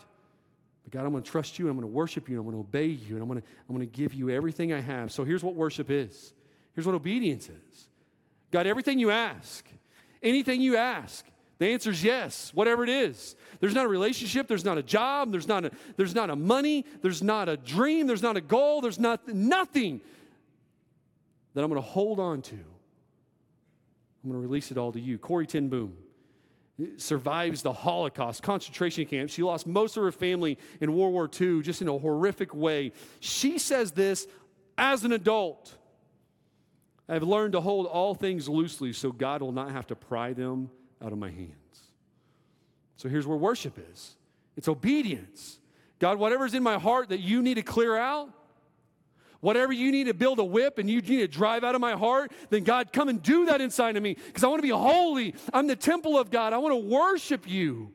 But 0.83 0.93
God, 0.93 1.03
I'm 1.03 1.11
going 1.11 1.23
to 1.23 1.31
trust 1.31 1.57
you, 1.57 1.69
I'm 1.69 1.75
going 1.75 1.81
to 1.81 1.91
worship 1.91 2.29
you, 2.29 2.37
I'm 2.37 2.43
going 2.43 2.55
to 2.55 2.59
obey 2.59 2.85
you, 2.85 3.15
and 3.15 3.23
I'm 3.23 3.27
going 3.27 3.41
to, 3.41 3.47
I'm 3.67 3.75
going 3.75 3.87
to 3.89 3.91
give 3.91 4.13
you 4.13 4.29
everything 4.29 4.71
I 4.71 4.81
have. 4.81 5.11
So 5.11 5.23
here's 5.23 5.43
what 5.43 5.55
worship 5.55 5.89
is. 5.89 6.33
Here's 6.75 6.85
what 6.85 6.93
obedience 6.93 7.49
is. 7.49 7.87
God, 8.51 8.67
everything 8.67 8.99
you 8.99 9.09
ask, 9.09 9.67
anything 10.21 10.61
you 10.61 10.77
ask, 10.77 11.25
the 11.57 11.69
answer 11.69 11.89
is 11.89 12.03
yes, 12.03 12.51
whatever 12.53 12.83
it 12.83 12.89
is. 12.89 13.35
There's 13.61 13.73
not 13.73 13.85
a 13.85 13.89
relationship, 13.89 14.47
there's 14.47 14.65
not 14.65 14.77
a 14.77 14.83
job, 14.83 15.31
there's 15.31 15.47
not 15.47 15.65
a, 15.65 15.71
there's 15.97 16.13
not 16.13 16.29
a 16.29 16.35
money, 16.35 16.85
there's 17.01 17.23
not 17.23 17.49
a 17.49 17.57
dream, 17.57 18.05
there's 18.05 18.21
not 18.21 18.37
a 18.37 18.41
goal, 18.41 18.81
there's 18.81 18.99
not 18.99 19.27
nothing 19.27 20.01
that 21.53 21.63
I'm 21.63 21.69
going 21.69 21.81
to 21.81 21.87
hold 21.87 22.19
on 22.19 22.41
to. 22.43 22.55
I'm 22.55 24.29
going 24.29 24.41
to 24.41 24.47
release 24.47 24.71
it 24.71 24.77
all 24.77 24.91
to 24.91 24.99
you. 24.99 25.17
Corrie 25.17 25.47
ten 25.47 25.69
Boom 25.69 25.97
survives 26.97 27.61
the 27.61 27.71
Holocaust, 27.71 28.41
concentration 28.41 29.05
camp. 29.05 29.29
She 29.29 29.43
lost 29.43 29.67
most 29.67 29.95
of 29.95 30.03
her 30.03 30.11
family 30.11 30.57
in 30.81 30.95
World 30.95 31.13
War 31.13 31.29
II 31.39 31.61
just 31.61 31.81
in 31.81 31.87
a 31.87 31.97
horrific 31.97 32.53
way. 32.53 32.93
She 33.19 33.59
says 33.59 33.91
this 33.91 34.27
as 34.77 35.03
an 35.03 35.11
adult. 35.11 35.75
I've 37.07 37.23
learned 37.23 37.53
to 37.53 37.61
hold 37.61 37.85
all 37.85 38.15
things 38.15 38.49
loosely 38.49 38.93
so 38.93 39.11
God 39.11 39.41
will 39.41 39.51
not 39.51 39.71
have 39.71 39.87
to 39.87 39.95
pry 39.95 40.33
them 40.33 40.71
out 41.03 41.11
of 41.11 41.17
my 41.17 41.29
hands. 41.29 41.53
So 42.97 43.09
here's 43.09 43.27
where 43.27 43.37
worship 43.37 43.77
is 43.91 44.15
it's 44.55 44.67
obedience. 44.67 45.59
God, 45.99 46.17
whatever's 46.17 46.53
in 46.53 46.63
my 46.63 46.79
heart 46.79 47.09
that 47.09 47.19
you 47.19 47.41
need 47.41 47.55
to 47.55 47.61
clear 47.61 47.95
out, 47.95 48.29
Whatever 49.43 49.73
you 49.73 49.91
need 49.91 50.05
to 50.05 50.13
build 50.13 50.39
a 50.39 50.43
whip 50.45 50.77
and 50.77 50.89
you 50.89 51.01
need 51.01 51.17
to 51.17 51.27
drive 51.27 51.65
out 51.65 51.75
of 51.75 51.81
my 51.81 51.97
heart, 51.97 52.31
then 52.49 52.63
God, 52.63 52.93
come 52.93 53.09
and 53.09 53.21
do 53.21 53.47
that 53.47 53.59
inside 53.59 53.97
of 53.97 54.01
me 54.01 54.13
because 54.13 54.41
I 54.41 54.47
want 54.47 54.59
to 54.59 54.65
be 54.65 54.69
holy. 54.69 55.35
I'm 55.51 55.67
the 55.67 55.75
temple 55.75 56.17
of 56.17 56.31
God. 56.31 56.53
I 56.53 56.59
want 56.59 56.71
to 56.71 56.77
worship 56.77 57.45
you. 57.45 57.91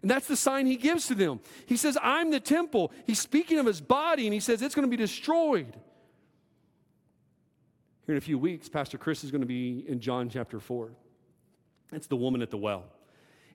And 0.00 0.10
that's 0.10 0.26
the 0.26 0.36
sign 0.36 0.64
he 0.64 0.76
gives 0.76 1.06
to 1.08 1.14
them. 1.14 1.40
He 1.66 1.76
says, 1.76 1.98
I'm 2.02 2.30
the 2.30 2.40
temple. 2.40 2.92
He's 3.06 3.18
speaking 3.18 3.58
of 3.58 3.66
his 3.66 3.78
body 3.78 4.26
and 4.26 4.32
he 4.32 4.40
says 4.40 4.62
it's 4.62 4.74
going 4.74 4.88
to 4.88 4.90
be 4.90 4.96
destroyed. 4.96 5.76
Here 8.06 8.14
in 8.14 8.16
a 8.16 8.22
few 8.22 8.38
weeks, 8.38 8.70
Pastor 8.70 8.96
Chris 8.96 9.22
is 9.22 9.30
going 9.30 9.42
to 9.42 9.46
be 9.46 9.84
in 9.86 10.00
John 10.00 10.30
chapter 10.30 10.58
4. 10.58 10.92
That's 11.90 12.06
the 12.06 12.16
woman 12.16 12.40
at 12.40 12.50
the 12.50 12.56
well 12.56 12.84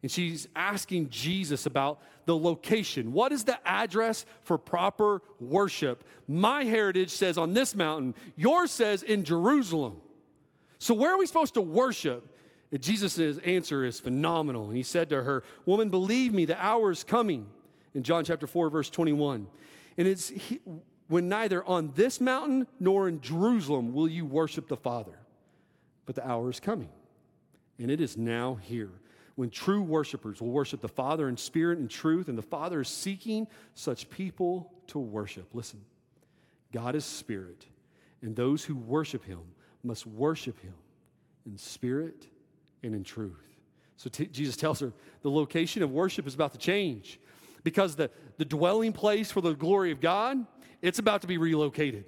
and 0.02 0.12
she's 0.12 0.48
asking 0.56 1.10
Jesus 1.10 1.66
about 1.66 2.02
the 2.26 2.36
location. 2.36 3.14
What 3.14 3.32
is 3.32 3.44
the 3.44 3.60
address 3.68 4.26
for 4.44 4.58
proper 4.58 5.22
worship? 5.40 6.04
My 6.28 6.64
heritage 6.64 7.12
says 7.12 7.38
on 7.38 7.54
this 7.54 7.76
mountain, 7.76 8.16
yours 8.36 8.72
says 8.72 9.04
in 9.04 9.24
Jerusalem. 9.24 10.02
So, 10.80 10.96
where 10.96 11.14
are 11.14 11.18
we 11.20 11.28
supposed 11.28 11.54
to 11.54 11.62
worship? 11.62 12.28
Jesus' 12.80 13.38
answer 13.40 13.84
is 13.84 14.00
phenomenal. 14.00 14.68
And 14.68 14.78
he 14.78 14.84
said 14.84 15.10
to 15.10 15.22
her, 15.22 15.44
Woman, 15.66 15.90
believe 15.90 16.34
me, 16.34 16.46
the 16.46 16.64
hour 16.64 16.90
is 16.90 17.04
coming. 17.04 17.48
In 17.94 18.04
John 18.04 18.24
chapter 18.24 18.48
4, 18.48 18.70
verse 18.70 18.90
21. 18.90 19.46
And 19.98 20.08
it's 20.08 20.30
he, 20.30 20.62
when 21.10 21.28
neither 21.28 21.64
on 21.66 21.92
this 21.96 22.22
mountain 22.22 22.66
nor 22.80 23.10
in 23.10 23.20
Jerusalem 23.20 23.94
will 23.94 24.08
you 24.08 24.26
worship 24.26 24.70
the 24.70 24.78
Father. 24.78 25.20
But 26.06 26.16
the 26.16 26.28
hour 26.28 26.50
is 26.50 26.60
coming, 26.60 26.90
and 27.78 27.92
it 27.92 28.02
is 28.02 28.18
now 28.18 28.56
here 28.56 28.90
when 29.42 29.50
true 29.50 29.82
worshipers 29.82 30.40
will 30.40 30.52
worship 30.52 30.82
the 30.82 30.88
Father 30.88 31.28
in 31.28 31.36
spirit 31.36 31.80
and 31.80 31.90
truth, 31.90 32.28
and 32.28 32.38
the 32.38 32.44
Father 32.44 32.82
is 32.82 32.88
seeking 32.88 33.48
such 33.74 34.08
people 34.12 34.72
to 34.86 35.00
worship. 35.00 35.48
Listen, 35.52 35.82
God 36.72 36.94
is 36.94 37.04
spirit, 37.04 37.66
and 38.22 38.36
those 38.36 38.64
who 38.64 38.76
worship 38.76 39.26
him 39.26 39.40
must 39.84 40.06
worship 40.06 40.62
him 40.62 40.76
in 41.48 41.58
spirit 41.58 42.28
and 42.84 42.94
in 42.94 43.04
truth. 43.04 43.58
So 43.98 44.12
t- 44.12 44.28
Jesus 44.28 44.56
tells 44.56 44.80
her 44.80 44.94
the 45.24 45.32
location 45.32 45.82
of 45.82 45.90
worship 45.90 46.28
is 46.28 46.36
about 46.36 46.52
to 46.52 46.60
change 46.60 47.20
because 47.64 47.96
the, 47.96 48.12
the 48.38 48.46
dwelling 48.46 48.94
place 48.94 49.32
for 49.32 49.42
the 49.42 49.56
glory 49.56 49.90
of 49.92 50.00
God, 50.00 50.46
it's 50.84 51.00
about 51.00 51.22
to 51.22 51.28
be 51.28 51.40
relocated. 51.40 52.06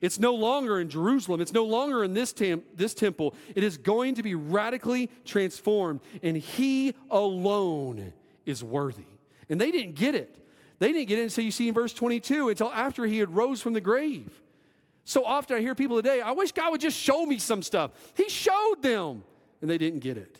It's 0.00 0.18
no 0.18 0.34
longer 0.34 0.80
in 0.80 0.88
Jerusalem. 0.88 1.40
It's 1.40 1.52
no 1.52 1.64
longer 1.64 2.02
in 2.02 2.14
this, 2.14 2.32
this 2.32 2.94
temple. 2.94 3.34
It 3.54 3.62
is 3.62 3.76
going 3.76 4.14
to 4.14 4.22
be 4.22 4.34
radically 4.34 5.10
transformed, 5.24 6.00
and 6.22 6.36
He 6.36 6.94
alone 7.10 8.12
is 8.46 8.64
worthy. 8.64 9.04
And 9.48 9.60
they 9.60 9.70
didn't 9.70 9.96
get 9.96 10.14
it. 10.14 10.36
They 10.78 10.92
didn't 10.92 11.08
get 11.08 11.18
it 11.18 11.24
until 11.24 11.44
you 11.44 11.50
see 11.50 11.68
in 11.68 11.74
verse 11.74 11.92
22, 11.92 12.48
until 12.48 12.72
after 12.72 13.04
He 13.04 13.18
had 13.18 13.34
rose 13.34 13.60
from 13.60 13.74
the 13.74 13.80
grave. 13.80 14.30
So 15.04 15.24
often 15.24 15.56
I 15.56 15.60
hear 15.60 15.74
people 15.74 15.96
today, 15.96 16.20
I 16.20 16.32
wish 16.32 16.52
God 16.52 16.70
would 16.70 16.80
just 16.80 16.96
show 16.96 17.26
me 17.26 17.38
some 17.38 17.62
stuff. 17.62 17.90
He 18.16 18.28
showed 18.28 18.76
them, 18.80 19.24
and 19.60 19.68
they 19.68 19.78
didn't 19.78 20.00
get 20.00 20.16
it. 20.16 20.38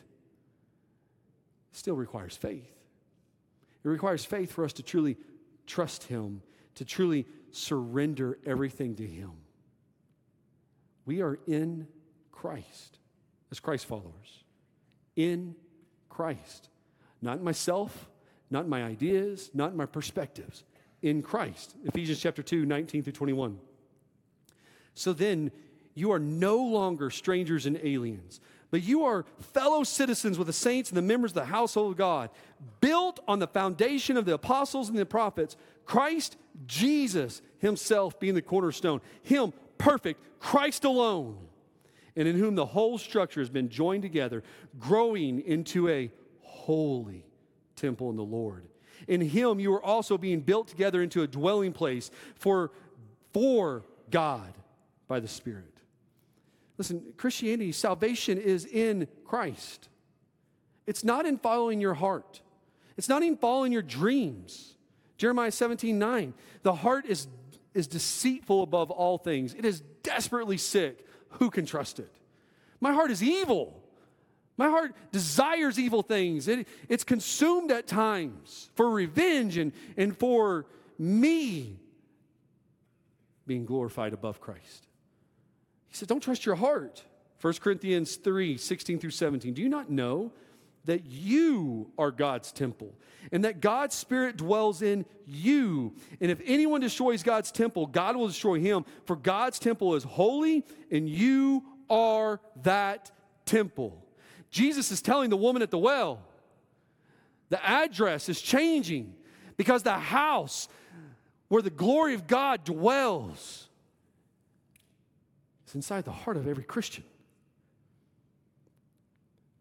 It 1.71 1.77
still 1.77 1.95
requires 1.95 2.35
faith. 2.35 2.71
It 3.83 3.87
requires 3.87 4.25
faith 4.25 4.51
for 4.51 4.63
us 4.63 4.73
to 4.73 4.83
truly 4.83 5.17
trust 5.67 6.03
Him, 6.03 6.41
to 6.75 6.85
truly 6.85 7.27
surrender 7.51 8.39
everything 8.45 8.95
to 8.95 9.05
Him. 9.05 9.31
We 11.05 11.21
are 11.21 11.39
in 11.47 11.87
Christ 12.31 12.99
as 13.51 13.59
Christ 13.59 13.85
followers. 13.85 14.43
In 15.15 15.55
Christ. 16.09 16.69
Not 17.21 17.37
in 17.37 17.43
myself, 17.43 18.09
not 18.49 18.65
in 18.65 18.69
my 18.69 18.83
ideas, 18.83 19.51
not 19.53 19.71
in 19.71 19.77
my 19.77 19.85
perspectives. 19.85 20.63
In 21.01 21.21
Christ. 21.21 21.75
Ephesians 21.85 22.19
chapter 22.19 22.43
2, 22.43 22.65
19 22.65 23.03
through 23.03 23.13
21. 23.13 23.59
So 24.93 25.13
then, 25.13 25.51
you 25.93 26.11
are 26.11 26.19
no 26.19 26.57
longer 26.57 27.09
strangers 27.09 27.65
and 27.65 27.79
aliens, 27.83 28.39
but 28.69 28.83
you 28.83 29.03
are 29.03 29.25
fellow 29.39 29.83
citizens 29.83 30.37
with 30.37 30.47
the 30.47 30.53
saints 30.53 30.89
and 30.89 30.97
the 30.97 31.01
members 31.01 31.31
of 31.31 31.35
the 31.35 31.45
household 31.45 31.91
of 31.91 31.97
God, 31.97 32.29
built 32.79 33.19
on 33.27 33.39
the 33.39 33.47
foundation 33.47 34.15
of 34.15 34.25
the 34.25 34.33
apostles 34.33 34.89
and 34.89 34.97
the 34.97 35.05
prophets, 35.05 35.57
Christ 35.85 36.37
Jesus 36.65 37.41
himself 37.59 38.19
being 38.19 38.35
the 38.35 38.41
cornerstone, 38.41 39.01
him 39.23 39.53
perfect, 39.81 40.21
Christ 40.39 40.83
alone, 40.83 41.37
and 42.15 42.27
in 42.27 42.37
whom 42.37 42.55
the 42.55 42.65
whole 42.65 42.97
structure 42.97 43.39
has 43.41 43.49
been 43.49 43.69
joined 43.69 44.03
together, 44.03 44.43
growing 44.79 45.41
into 45.41 45.89
a 45.89 46.11
holy 46.41 47.25
temple 47.75 48.09
in 48.09 48.15
the 48.15 48.23
Lord. 48.23 48.67
In 49.07 49.21
him 49.21 49.59
you 49.59 49.73
are 49.73 49.83
also 49.83 50.17
being 50.17 50.41
built 50.41 50.67
together 50.67 51.01
into 51.01 51.23
a 51.23 51.27
dwelling 51.27 51.73
place 51.73 52.11
for, 52.35 52.71
for 53.33 53.83
God 54.09 54.53
by 55.07 55.19
the 55.19 55.27
Spirit. 55.27 55.65
Listen, 56.77 57.13
Christianity, 57.17 57.71
salvation 57.71 58.37
is 58.37 58.65
in 58.65 59.07
Christ. 59.25 59.89
It's 60.87 61.03
not 61.03 61.25
in 61.25 61.37
following 61.37 61.79
your 61.79 61.93
heart. 61.93 62.41
It's 62.97 63.09
not 63.09 63.23
in 63.23 63.37
following 63.37 63.71
your 63.71 63.81
dreams. 63.81 64.75
Jeremiah 65.17 65.51
17, 65.51 65.97
9. 65.97 66.33
The 66.63 66.73
heart 66.73 67.05
is 67.05 67.27
is 67.73 67.87
deceitful 67.87 68.63
above 68.63 68.91
all 68.91 69.17
things. 69.17 69.53
It 69.53 69.65
is 69.65 69.81
desperately 70.03 70.57
sick. 70.57 71.05
Who 71.31 71.49
can 71.49 71.65
trust 71.65 71.99
it? 71.99 72.11
My 72.79 72.93
heart 72.93 73.11
is 73.11 73.23
evil. 73.23 73.81
My 74.57 74.69
heart 74.69 74.93
desires 75.11 75.79
evil 75.79 76.01
things. 76.01 76.47
It, 76.47 76.67
it's 76.89 77.03
consumed 77.03 77.71
at 77.71 77.87
times 77.87 78.69
for 78.75 78.89
revenge 78.89 79.57
and, 79.57 79.71
and 79.97 80.17
for 80.17 80.65
me 80.99 81.79
being 83.47 83.65
glorified 83.65 84.13
above 84.13 84.39
Christ. 84.39 84.87
He 85.87 85.95
said, 85.95 86.07
Don't 86.07 86.21
trust 86.21 86.45
your 86.45 86.55
heart. 86.55 87.03
1 87.41 87.53
Corinthians 87.55 88.17
3 88.17 88.57
16 88.57 88.99
through 88.99 89.09
17. 89.09 89.53
Do 89.53 89.61
you 89.61 89.69
not 89.69 89.89
know 89.89 90.31
that 90.85 91.05
you 91.05 91.91
are 91.97 92.11
God's 92.11 92.51
temple 92.51 92.93
and 93.31 93.45
that 93.45 93.61
God's 93.61 93.95
Spirit 93.95 94.37
dwells 94.37 94.81
in 94.81 95.05
you. 95.25 95.93
And 96.19 96.31
if 96.31 96.41
anyone 96.45 96.81
destroys 96.81 97.23
God's 97.23 97.51
temple, 97.51 97.85
God 97.85 98.15
will 98.15 98.27
destroy 98.27 98.59
him, 98.59 98.85
for 99.05 99.15
God's 99.15 99.59
temple 99.59 99.95
is 99.95 100.03
holy 100.03 100.65
and 100.89 101.07
you 101.07 101.63
are 101.89 102.39
that 102.63 103.11
temple. 103.45 104.03
Jesus 104.49 104.91
is 104.91 105.01
telling 105.01 105.29
the 105.29 105.37
woman 105.37 105.61
at 105.61 105.71
the 105.71 105.77
well, 105.77 106.21
the 107.49 107.63
address 107.63 108.29
is 108.29 108.41
changing 108.41 109.13
because 109.57 109.83
the 109.83 109.93
house 109.93 110.67
where 111.47 111.61
the 111.61 111.69
glory 111.69 112.13
of 112.13 112.27
God 112.27 112.63
dwells 112.63 113.67
is 115.67 115.75
inside 115.75 116.05
the 116.05 116.11
heart 116.11 116.37
of 116.37 116.47
every 116.47 116.63
Christian. 116.63 117.03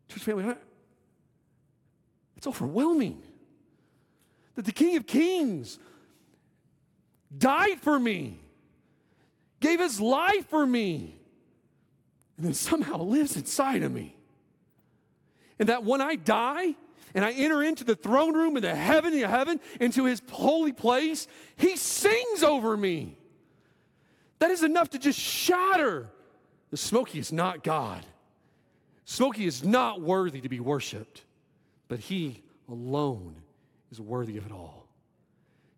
Church 0.08 0.22
family, 0.22 0.54
it's 2.40 2.46
overwhelming 2.46 3.20
that 4.54 4.64
the 4.64 4.72
King 4.72 4.96
of 4.96 5.06
Kings 5.06 5.78
died 7.36 7.78
for 7.82 8.00
me, 8.00 8.40
gave 9.60 9.78
his 9.78 10.00
life 10.00 10.48
for 10.48 10.66
me, 10.66 11.20
and 12.38 12.46
then 12.46 12.54
somehow 12.54 13.02
lives 13.02 13.36
inside 13.36 13.82
of 13.82 13.92
me. 13.92 14.16
And 15.58 15.68
that 15.68 15.84
when 15.84 16.00
I 16.00 16.14
die, 16.14 16.76
and 17.14 17.26
I 17.26 17.32
enter 17.32 17.62
into 17.62 17.84
the 17.84 17.94
throne 17.94 18.34
room 18.34 18.56
in 18.56 18.62
the 18.62 18.74
heaven 18.74 19.12
of 19.22 19.28
heaven, 19.28 19.60
into 19.78 20.06
his 20.06 20.22
holy 20.30 20.72
place, 20.72 21.28
he 21.56 21.76
sings 21.76 22.42
over 22.42 22.74
me. 22.74 23.18
That 24.38 24.50
is 24.50 24.62
enough 24.62 24.88
to 24.90 24.98
just 24.98 25.18
shatter. 25.18 26.08
The 26.70 26.78
Smoky 26.78 27.18
is 27.18 27.32
not 27.32 27.62
God. 27.62 28.06
Smoky 29.04 29.44
is 29.44 29.62
not 29.62 30.00
worthy 30.00 30.40
to 30.40 30.48
be 30.48 30.58
worshiped 30.58 31.24
but 31.90 31.98
He 31.98 32.42
alone 32.68 33.34
is 33.90 34.00
worthy 34.00 34.38
of 34.38 34.46
it 34.46 34.52
all. 34.52 34.86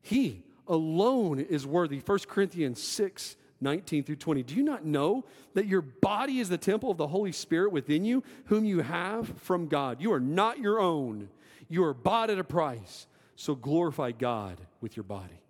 He 0.03 0.45
alone 0.69 1.41
is 1.41 1.67
worthy. 1.67 1.99
1 1.99 2.19
Corinthians 2.29 2.81
6 2.81 3.37
19 3.61 4.03
through 4.03 4.17
20. 4.17 4.43
Do 4.43 4.57
you 4.57 4.65
not 4.65 4.85
know 4.85 5.25
that 5.55 5.67
your 5.67 5.83
body 5.83 6.41
is 6.41 6.49
the 6.49 6.59
temple 6.59 6.91
of 6.91 6.97
the 6.97 7.07
Holy 7.07 7.31
Spirit 7.31 7.71
within 7.71 8.05
you, 8.05 8.25
whom 8.47 8.65
you 8.65 8.81
have 8.81 9.29
from 9.39 9.69
God? 9.69 10.01
You 10.01 10.13
are 10.13 10.21
not 10.21 10.59
your 10.59 10.81
own, 10.81 11.29
you 11.69 11.85
are 11.85 11.95
bought 11.95 12.29
at 12.29 12.39
a 12.39 12.45
price. 12.45 13.07
So 13.37 13.55
glorify 13.55 14.11
God 14.13 14.61
with 14.81 14.97
your 14.97 15.05
body. 15.05 15.41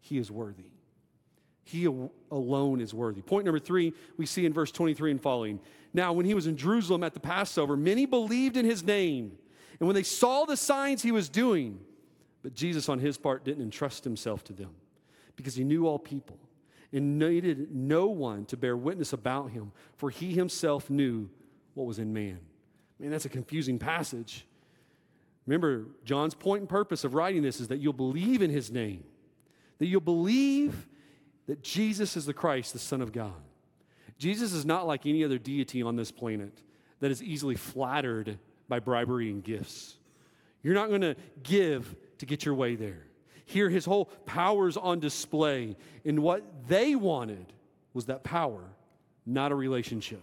He 0.00 0.16
is 0.16 0.30
worthy. 0.30 0.70
He 1.64 1.84
alone 2.30 2.80
is 2.80 2.94
worthy. 2.94 3.20
Point 3.20 3.44
number 3.44 3.58
three, 3.58 3.92
we 4.16 4.24
see 4.24 4.46
in 4.46 4.52
verse 4.52 4.70
23 4.70 5.10
and 5.10 5.20
following. 5.20 5.60
Now, 5.92 6.12
when 6.12 6.24
he 6.24 6.34
was 6.34 6.46
in 6.46 6.56
Jerusalem 6.56 7.02
at 7.02 7.12
the 7.12 7.20
Passover, 7.20 7.76
many 7.76 8.06
believed 8.06 8.56
in 8.56 8.64
his 8.64 8.84
name 8.84 9.36
And 9.78 9.86
when 9.86 9.94
they 9.94 10.02
saw 10.02 10.44
the 10.44 10.56
signs 10.56 11.02
he 11.02 11.12
was 11.12 11.28
doing, 11.28 11.80
but 12.42 12.54
Jesus 12.54 12.88
on 12.88 12.98
his 12.98 13.18
part 13.18 13.44
didn't 13.44 13.62
entrust 13.62 14.04
himself 14.04 14.44
to 14.44 14.52
them 14.52 14.70
because 15.36 15.54
he 15.54 15.64
knew 15.64 15.86
all 15.86 15.98
people 15.98 16.38
and 16.92 17.18
needed 17.18 17.74
no 17.74 18.06
one 18.06 18.44
to 18.46 18.56
bear 18.56 18.76
witness 18.76 19.12
about 19.12 19.50
him, 19.50 19.72
for 19.96 20.10
he 20.10 20.32
himself 20.32 20.88
knew 20.88 21.28
what 21.74 21.86
was 21.86 21.98
in 21.98 22.12
man. 22.12 22.38
Man, 22.98 23.10
that's 23.10 23.24
a 23.24 23.30
confusing 23.30 23.78
passage. 23.78 24.46
Remember, 25.46 25.86
John's 26.04 26.34
point 26.34 26.60
and 26.60 26.68
purpose 26.68 27.04
of 27.04 27.14
writing 27.14 27.42
this 27.42 27.60
is 27.60 27.68
that 27.68 27.78
you'll 27.78 27.92
believe 27.92 28.42
in 28.42 28.50
his 28.50 28.70
name, 28.70 29.04
that 29.78 29.86
you'll 29.86 30.00
believe 30.00 30.86
that 31.46 31.62
Jesus 31.62 32.16
is 32.16 32.26
the 32.26 32.32
Christ, 32.32 32.72
the 32.72 32.78
Son 32.78 33.02
of 33.02 33.12
God. 33.12 33.34
Jesus 34.18 34.52
is 34.52 34.64
not 34.64 34.86
like 34.86 35.04
any 35.04 35.22
other 35.22 35.38
deity 35.38 35.82
on 35.82 35.96
this 35.96 36.10
planet 36.10 36.62
that 37.00 37.10
is 37.10 37.22
easily 37.22 37.54
flattered 37.54 38.38
by 38.68 38.78
bribery 38.78 39.30
and 39.30 39.42
gifts. 39.42 39.96
You're 40.62 40.74
not 40.74 40.88
going 40.88 41.02
to 41.02 41.16
give 41.42 41.94
to 42.18 42.26
get 42.26 42.44
your 42.44 42.54
way 42.54 42.76
there. 42.76 43.06
Here, 43.44 43.70
his 43.70 43.84
whole 43.84 44.06
power's 44.26 44.76
on 44.76 44.98
display. 44.98 45.76
And 46.04 46.20
what 46.20 46.68
they 46.68 46.96
wanted 46.96 47.52
was 47.94 48.06
that 48.06 48.24
power, 48.24 48.64
not 49.24 49.52
a 49.52 49.54
relationship. 49.54 50.22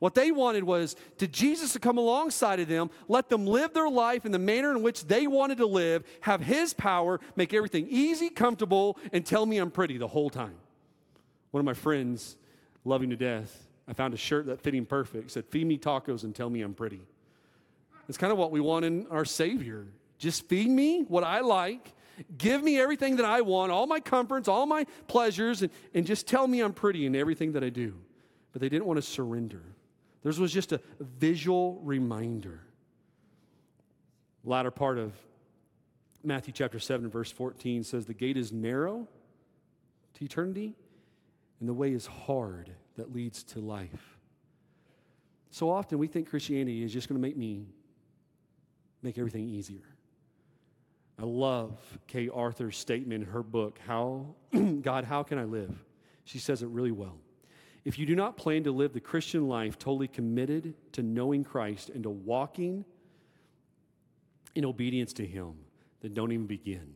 What 0.00 0.14
they 0.14 0.32
wanted 0.32 0.64
was 0.64 0.96
to 1.18 1.28
Jesus 1.28 1.72
to 1.74 1.78
come 1.78 1.98
alongside 1.98 2.58
of 2.58 2.68
them, 2.68 2.90
let 3.06 3.28
them 3.28 3.46
live 3.46 3.72
their 3.72 3.88
life 3.88 4.26
in 4.26 4.32
the 4.32 4.38
manner 4.38 4.72
in 4.72 4.82
which 4.82 5.06
they 5.06 5.26
wanted 5.26 5.58
to 5.58 5.66
live, 5.66 6.04
have 6.22 6.40
His 6.40 6.74
power, 6.74 7.20
make 7.36 7.54
everything 7.54 7.86
easy, 7.88 8.28
comfortable, 8.30 8.98
and 9.12 9.24
tell 9.24 9.46
me 9.46 9.58
I'm 9.58 9.70
pretty 9.70 9.96
the 9.96 10.08
whole 10.08 10.30
time. 10.30 10.56
One 11.52 11.60
of 11.60 11.64
my 11.64 11.74
friends, 11.74 12.36
loving 12.84 13.10
to 13.10 13.16
death, 13.16 13.66
I 13.86 13.92
found 13.92 14.14
a 14.14 14.16
shirt 14.16 14.46
that 14.46 14.60
fit 14.60 14.74
him 14.74 14.86
perfect. 14.86 15.30
Said, 15.30 15.44
"Feed 15.46 15.66
me 15.66 15.78
tacos 15.78 16.24
and 16.24 16.34
tell 16.34 16.50
me 16.50 16.62
I'm 16.62 16.74
pretty." 16.74 17.02
It's 18.08 18.18
kind 18.18 18.32
of 18.32 18.38
what 18.38 18.50
we 18.50 18.60
want 18.60 18.84
in 18.84 19.06
our 19.10 19.24
Savior. 19.24 19.86
Just 20.18 20.48
feed 20.48 20.68
me 20.68 21.02
what 21.02 21.24
I 21.24 21.40
like, 21.40 21.92
give 22.36 22.62
me 22.62 22.78
everything 22.78 23.16
that 23.16 23.24
I 23.24 23.40
want, 23.40 23.72
all 23.72 23.86
my 23.86 24.00
comforts, 24.00 24.48
all 24.48 24.66
my 24.66 24.86
pleasures, 25.06 25.62
and, 25.62 25.70
and 25.94 26.06
just 26.06 26.26
tell 26.26 26.46
me 26.46 26.60
I'm 26.60 26.72
pretty 26.72 27.06
in 27.06 27.16
everything 27.16 27.52
that 27.52 27.64
I 27.64 27.70
do. 27.70 27.94
But 28.52 28.60
they 28.60 28.68
didn't 28.68 28.86
want 28.86 28.98
to 28.98 29.02
surrender. 29.02 29.62
Theirs 30.22 30.38
was 30.38 30.52
just 30.52 30.72
a 30.72 30.80
visual 31.00 31.80
reminder. 31.82 32.60
Latter 34.44 34.70
part 34.70 34.98
of 34.98 35.12
Matthew 36.22 36.52
chapter 36.52 36.78
7, 36.78 37.10
verse 37.10 37.30
14 37.30 37.84
says, 37.84 38.06
The 38.06 38.14
gate 38.14 38.36
is 38.36 38.52
narrow 38.52 39.08
to 40.14 40.24
eternity, 40.24 40.74
and 41.60 41.68
the 41.68 41.74
way 41.74 41.92
is 41.92 42.06
hard 42.06 42.70
that 42.96 43.12
leads 43.12 43.42
to 43.42 43.60
life. 43.60 44.18
So 45.50 45.70
often 45.70 45.98
we 45.98 46.06
think 46.06 46.30
Christianity 46.30 46.82
is 46.82 46.92
just 46.92 47.08
going 47.08 47.20
to 47.20 47.22
make 47.22 47.36
me 47.36 47.66
make 49.04 49.18
everything 49.18 49.48
easier. 49.48 49.82
I 51.18 51.24
love 51.24 51.78
Kay 52.08 52.28
Arthur's 52.28 52.76
statement 52.76 53.22
in 53.22 53.30
her 53.30 53.42
book, 53.42 53.78
How 53.86 54.34
God, 54.82 55.04
How 55.04 55.22
Can 55.22 55.38
I 55.38 55.44
Live? 55.44 55.72
She 56.24 56.38
says 56.38 56.62
it 56.62 56.68
really 56.68 56.90
well. 56.90 57.18
If 57.84 57.98
you 57.98 58.06
do 58.06 58.16
not 58.16 58.36
plan 58.36 58.64
to 58.64 58.72
live 58.72 58.94
the 58.94 59.00
Christian 59.00 59.46
life 59.46 59.78
totally 59.78 60.08
committed 60.08 60.74
to 60.92 61.02
knowing 61.02 61.44
Christ 61.44 61.90
and 61.90 62.02
to 62.02 62.10
walking 62.10 62.84
in 64.54 64.64
obedience 64.64 65.12
to 65.14 65.26
Him, 65.26 65.54
then 66.00 66.14
don't 66.14 66.32
even 66.32 66.46
begin. 66.46 66.94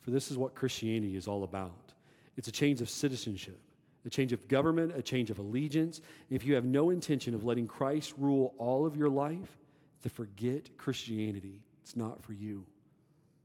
For 0.00 0.10
this 0.10 0.30
is 0.30 0.36
what 0.36 0.54
Christianity 0.54 1.16
is 1.16 1.28
all 1.28 1.44
about 1.44 1.92
it's 2.36 2.46
a 2.46 2.52
change 2.52 2.80
of 2.80 2.88
citizenship, 2.88 3.58
a 4.06 4.10
change 4.10 4.32
of 4.32 4.46
government, 4.46 4.92
a 4.96 5.02
change 5.02 5.28
of 5.30 5.40
allegiance. 5.40 6.00
If 6.30 6.44
you 6.44 6.54
have 6.54 6.64
no 6.64 6.90
intention 6.90 7.34
of 7.34 7.44
letting 7.44 7.66
Christ 7.66 8.14
rule 8.16 8.54
all 8.58 8.86
of 8.86 8.96
your 8.96 9.08
life, 9.08 9.58
to 10.02 10.08
forget 10.08 10.76
Christianity. 10.76 11.60
It's 11.82 11.96
not 11.96 12.22
for 12.22 12.32
you. 12.32 12.64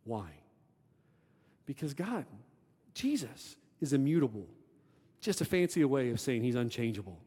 Why? 0.04 0.30
Because 1.66 1.94
God, 1.94 2.26
Jesus, 2.94 3.56
is 3.82 3.94
immutable. 3.94 4.48
Just 5.22 5.42
a 5.42 5.46
fancy 5.46 5.84
way 5.86 6.10
of 6.10 6.20
saying 6.20 6.44
he's 6.44 6.56
unchangeable. 6.56 7.18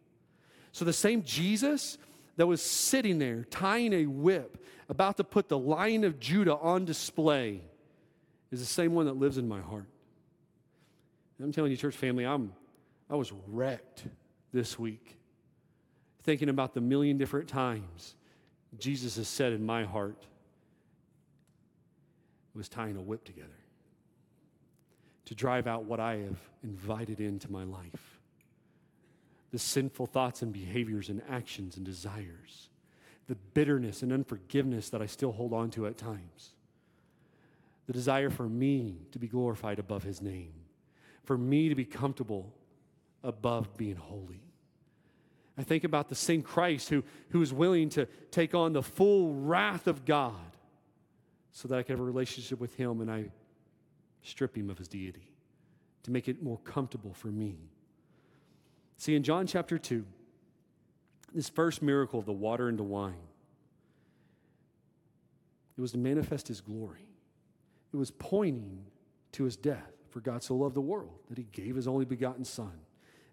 So 0.72 0.84
the 0.84 0.92
same 0.92 1.22
Jesus 1.22 1.98
that 2.36 2.46
was 2.46 2.60
sitting 2.60 3.18
there 3.18 3.44
tying 3.44 3.92
a 3.94 4.06
whip, 4.06 4.62
about 4.88 5.16
to 5.16 5.24
put 5.24 5.48
the 5.48 5.58
lion 5.58 6.04
of 6.04 6.20
Judah 6.20 6.56
on 6.56 6.84
display, 6.84 7.62
is 8.50 8.60
the 8.60 8.66
same 8.66 8.94
one 8.94 9.06
that 9.06 9.16
lives 9.16 9.38
in 9.38 9.48
my 9.48 9.60
heart. 9.60 9.88
And 11.38 11.46
I'm 11.46 11.52
telling 11.52 11.70
you, 11.70 11.76
church 11.76 11.96
family, 11.96 12.24
I'm, 12.24 12.52
I 13.10 13.16
was 13.16 13.32
wrecked 13.46 14.04
this 14.52 14.78
week 14.78 15.16
thinking 16.22 16.48
about 16.48 16.74
the 16.74 16.80
million 16.80 17.16
different 17.18 17.48
times 17.48 18.14
Jesus 18.78 19.16
has 19.16 19.28
said 19.28 19.52
in 19.52 19.64
my 19.64 19.84
heart 19.84 20.26
was 22.54 22.68
tying 22.68 22.96
a 22.96 23.02
whip 23.02 23.24
together 23.24 23.48
to 25.26 25.34
drive 25.34 25.66
out 25.66 25.84
what 25.84 26.00
I 26.00 26.16
have 26.16 26.38
invited 26.62 27.20
into 27.20 27.50
my 27.50 27.64
life. 27.64 28.18
The 29.50 29.58
sinful 29.58 30.06
thoughts 30.06 30.42
and 30.42 30.52
behaviors 30.52 31.08
and 31.08 31.22
actions 31.28 31.76
and 31.76 31.84
desires, 31.84 32.68
the 33.26 33.34
bitterness 33.54 34.02
and 34.02 34.12
unforgiveness 34.12 34.88
that 34.90 35.02
I 35.02 35.06
still 35.06 35.32
hold 35.32 35.52
on 35.52 35.70
to 35.72 35.86
at 35.86 35.98
times, 35.98 36.52
the 37.86 37.92
desire 37.92 38.30
for 38.30 38.48
me 38.48 38.96
to 39.12 39.18
be 39.18 39.28
glorified 39.28 39.78
above 39.78 40.02
His 40.02 40.22
name, 40.22 40.52
for 41.24 41.36
me 41.36 41.68
to 41.68 41.74
be 41.74 41.84
comfortable 41.84 42.52
above 43.22 43.76
being 43.76 43.96
holy. 43.96 44.45
I 45.58 45.62
think 45.62 45.84
about 45.84 46.08
the 46.08 46.14
same 46.14 46.42
Christ 46.42 46.90
who, 46.90 47.02
who 47.30 47.40
is 47.40 47.52
willing 47.52 47.88
to 47.90 48.06
take 48.30 48.54
on 48.54 48.72
the 48.72 48.82
full 48.82 49.32
wrath 49.34 49.86
of 49.86 50.04
God 50.04 50.34
so 51.52 51.66
that 51.68 51.78
I 51.78 51.82
can 51.82 51.94
have 51.94 52.00
a 52.00 52.04
relationship 52.04 52.60
with 52.60 52.74
Him 52.74 53.00
and 53.00 53.10
I 53.10 53.30
strip 54.22 54.56
Him 54.56 54.68
of 54.68 54.76
His 54.76 54.88
deity 54.88 55.32
to 56.02 56.10
make 56.10 56.28
it 56.28 56.42
more 56.42 56.58
comfortable 56.58 57.14
for 57.14 57.28
me. 57.28 57.56
See, 58.98 59.14
in 59.14 59.22
John 59.22 59.46
chapter 59.46 59.78
2, 59.78 60.04
this 61.34 61.48
first 61.48 61.82
miracle 61.82 62.18
of 62.18 62.26
the 62.26 62.32
water 62.32 62.68
into 62.68 62.82
wine, 62.82 63.14
it 65.76 65.80
was 65.80 65.92
to 65.92 65.98
manifest 65.98 66.48
His 66.48 66.60
glory. 66.60 67.08
It 67.92 67.96
was 67.96 68.10
pointing 68.10 68.84
to 69.32 69.44
His 69.44 69.56
death. 69.56 69.92
For 70.10 70.20
God 70.20 70.42
so 70.42 70.54
loved 70.54 70.74
the 70.74 70.80
world 70.80 71.18
that 71.28 71.36
He 71.36 71.44
gave 71.44 71.76
His 71.76 71.86
only 71.86 72.04
begotten 72.04 72.44
Son 72.44 72.72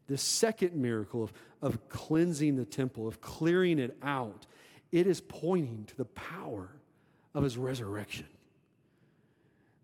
the 0.07 0.17
second 0.17 0.75
miracle 0.75 1.23
of, 1.23 1.33
of 1.61 1.89
cleansing 1.89 2.55
the 2.55 2.65
temple, 2.65 3.07
of 3.07 3.21
clearing 3.21 3.79
it 3.79 3.97
out, 4.01 4.45
it 4.91 5.07
is 5.07 5.21
pointing 5.21 5.85
to 5.85 5.97
the 5.97 6.05
power 6.05 6.69
of 7.33 7.43
his 7.43 7.57
resurrection. 7.57 8.27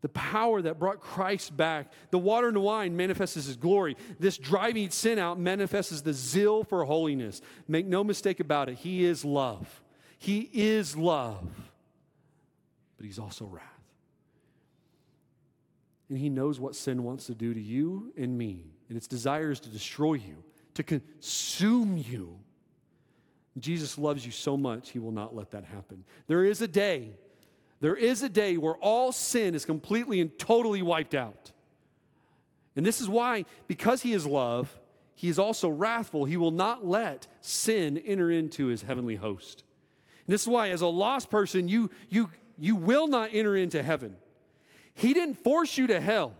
The 0.01 0.09
power 0.09 0.61
that 0.61 0.79
brought 0.79 1.01
Christ 1.01 1.55
back. 1.57 1.91
The 2.11 2.17
water 2.17 2.47
and 2.47 2.55
the 2.55 2.61
wine 2.61 2.95
manifests 2.95 3.35
his 3.35 3.57
glory. 3.57 3.97
This 4.17 4.37
driving 4.37 4.91
sin 4.91 5.19
out 5.19 5.39
manifests 5.39 6.01
the 6.01 6.13
zeal 6.13 6.63
for 6.63 6.85
holiness. 6.85 7.41
Make 7.67 7.85
no 7.85 8.03
mistake 8.03 8.39
about 8.39 8.69
it, 8.69 8.77
he 8.77 9.03
is 9.03 9.25
love. 9.25 9.81
He 10.17 10.49
is 10.51 10.97
love, 10.97 11.47
but 12.97 13.05
he's 13.05 13.19
also 13.19 13.45
wrath. 13.45 13.63
And 16.09 16.17
he 16.17 16.29
knows 16.29 16.59
what 16.59 16.75
sin 16.75 17.03
wants 17.03 17.27
to 17.27 17.35
do 17.35 17.53
to 17.53 17.61
you 17.61 18.11
and 18.17 18.37
me 18.37 18.65
and 18.89 18.97
its 18.97 19.07
desire 19.07 19.51
is 19.51 19.59
to 19.61 19.69
destroy 19.69 20.15
you, 20.15 20.43
to 20.73 20.83
consume 20.83 21.97
you. 21.97 22.37
Jesus 23.57 23.97
loves 23.97 24.25
you 24.25 24.31
so 24.31 24.57
much, 24.57 24.89
he 24.89 24.99
will 24.99 25.11
not 25.11 25.35
let 25.35 25.51
that 25.51 25.63
happen. 25.63 26.03
There 26.27 26.43
is 26.43 26.61
a 26.61 26.67
day, 26.67 27.11
there 27.79 27.95
is 27.95 28.23
a 28.23 28.29
day 28.29 28.57
where 28.57 28.75
all 28.75 29.11
sin 29.11 29.55
is 29.55 29.65
completely 29.65 30.19
and 30.19 30.37
totally 30.37 30.81
wiped 30.81 31.15
out. 31.15 31.51
And 32.75 32.85
this 32.85 33.01
is 33.01 33.09
why, 33.09 33.45
because 33.67 34.01
he 34.01 34.13
is 34.13 34.25
love, 34.25 34.77
he 35.15 35.27
is 35.27 35.37
also 35.37 35.67
wrathful. 35.67 36.23
He 36.23 36.37
will 36.37 36.51
not 36.51 36.85
let 36.85 37.27
sin 37.41 37.97
enter 37.97 38.31
into 38.31 38.67
his 38.67 38.83
heavenly 38.83 39.17
host. 39.17 39.65
And 40.25 40.33
this 40.33 40.43
is 40.43 40.47
why, 40.47 40.69
as 40.69 40.79
a 40.79 40.87
lost 40.87 41.29
person, 41.29 41.67
you, 41.67 41.89
you, 42.07 42.29
you 42.57 42.77
will 42.77 43.07
not 43.07 43.31
enter 43.33 43.53
into 43.53 43.83
heaven. 43.83 44.15
He 44.93 45.13
didn't 45.13 45.35
force 45.35 45.77
you 45.77 45.87
to 45.87 45.99
hell. 45.99 46.33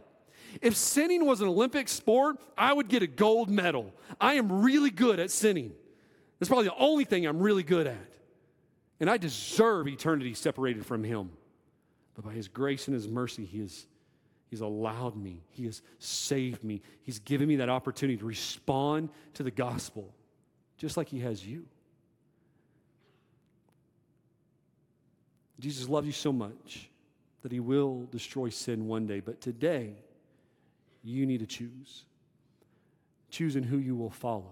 If 0.62 0.76
sinning 0.76 1.26
was 1.26 1.42
an 1.42 1.48
Olympic 1.48 1.88
sport, 1.88 2.38
I 2.58 2.74
would 2.74 2.88
get 2.88 3.04
a 3.04 3.08
gold 3.08 3.50
medal. 3.50 3.94
I 4.20 4.36
am 4.36 4.62
really 4.62 4.90
good 4.90 5.20
at 5.20 5.32
sinning. 5.32 5.74
That's 6.40 6.50
probably 6.50 6.66
the 6.66 6.78
only 6.78 7.06
thing 7.06 7.26
I'm 7.26 7.40
really 7.40 7.64
good 7.64 7.88
at. 7.88 8.08
And 9.00 9.10
I 9.10 9.18
deserve 9.18 9.88
eternity 9.88 10.34
separated 10.34 10.86
from 10.86 11.04
Him. 11.04 11.32
But 12.16 12.26
by 12.26 12.34
His 12.34 12.48
grace 12.48 12.88
and 12.88 12.96
His 12.96 13.08
mercy, 13.08 13.46
He 13.46 13.60
has 13.60 13.86
He's 14.50 14.62
allowed 14.62 15.16
me. 15.16 15.44
He 15.52 15.66
has 15.66 15.84
saved 16.00 16.64
me. 16.64 16.82
He's 17.04 17.20
given 17.20 17.48
me 17.48 17.58
that 17.58 17.70
opportunity 17.70 18.18
to 18.18 18.26
respond 18.26 19.10
to 19.36 19.44
the 19.44 19.52
gospel, 19.52 20.12
just 20.78 20.98
like 20.98 21.08
He 21.08 21.20
has 21.20 21.46
you. 21.46 21.66
Jesus 25.60 25.88
loves 25.88 26.08
you 26.08 26.14
so 26.14 26.32
much 26.32 26.90
that 27.44 27.52
He 27.52 27.60
will 27.60 28.08
destroy 28.12 28.50
sin 28.50 28.88
one 28.88 29.06
day. 29.06 29.20
But 29.20 29.40
today, 29.40 29.94
you 31.04 31.26
need 31.26 31.40
to 31.40 31.46
choose. 31.46 32.06
Choosing 33.30 33.64
who 33.64 33.78
you 33.78 33.96
will 33.96 34.10
follow. 34.10 34.52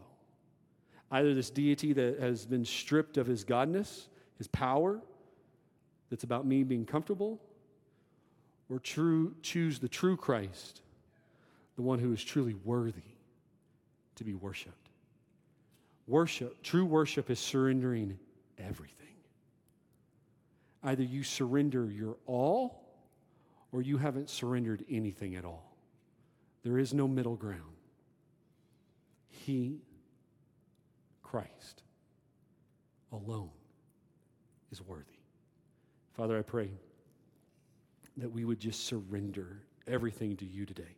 Either 1.12 1.34
this 1.34 1.50
deity 1.50 1.94
that 1.94 2.20
has 2.20 2.46
been 2.46 2.66
stripped 2.66 3.18
of 3.18 3.26
his 3.26 3.46
godness, 3.46 4.08
his 4.38 4.48
power, 4.48 5.00
that's 6.10 6.24
about 6.24 6.46
me 6.46 6.64
being 6.64 6.86
comfortable, 6.86 7.40
or 8.70 8.80
true, 8.80 9.34
choose 9.42 9.80
the 9.80 9.88
true 9.88 10.18
Christ, 10.18 10.82
the 11.76 11.82
one 11.82 12.00
who 12.00 12.12
is 12.12 12.24
truly 12.24 12.56
worthy 12.66 13.02
to 14.16 14.24
be 14.24 14.34
worshiped. 14.34 14.90
Worship, 16.08 16.62
true 16.64 16.86
worship 16.86 17.30
is 17.30 17.40
surrendering 17.40 18.18
everything. 18.58 18.94
Either 20.84 21.04
you 21.04 21.24
surrender 21.24 21.92
your 21.92 22.18
all 22.26 22.84
or 23.72 23.82
you 23.82 23.98
haven't 23.98 24.30
surrendered 24.30 24.86
anything 24.90 25.36
at 25.36 25.44
all. 25.44 25.67
There 26.68 26.80
is 26.80 26.94
no 26.94 27.08
middle 27.08 27.38
ground. 27.38 27.62
He, 29.30 29.80
Christ, 31.24 31.82
alone 33.14 33.52
is 34.70 34.82
worthy. 34.82 35.06
Father, 36.12 36.38
I 36.38 36.42
pray 36.42 36.70
that 38.18 38.30
we 38.30 38.44
would 38.44 38.60
just 38.60 38.86
surrender 38.86 39.62
everything 39.88 40.36
to 40.36 40.46
you 40.46 40.66
today. 40.66 40.98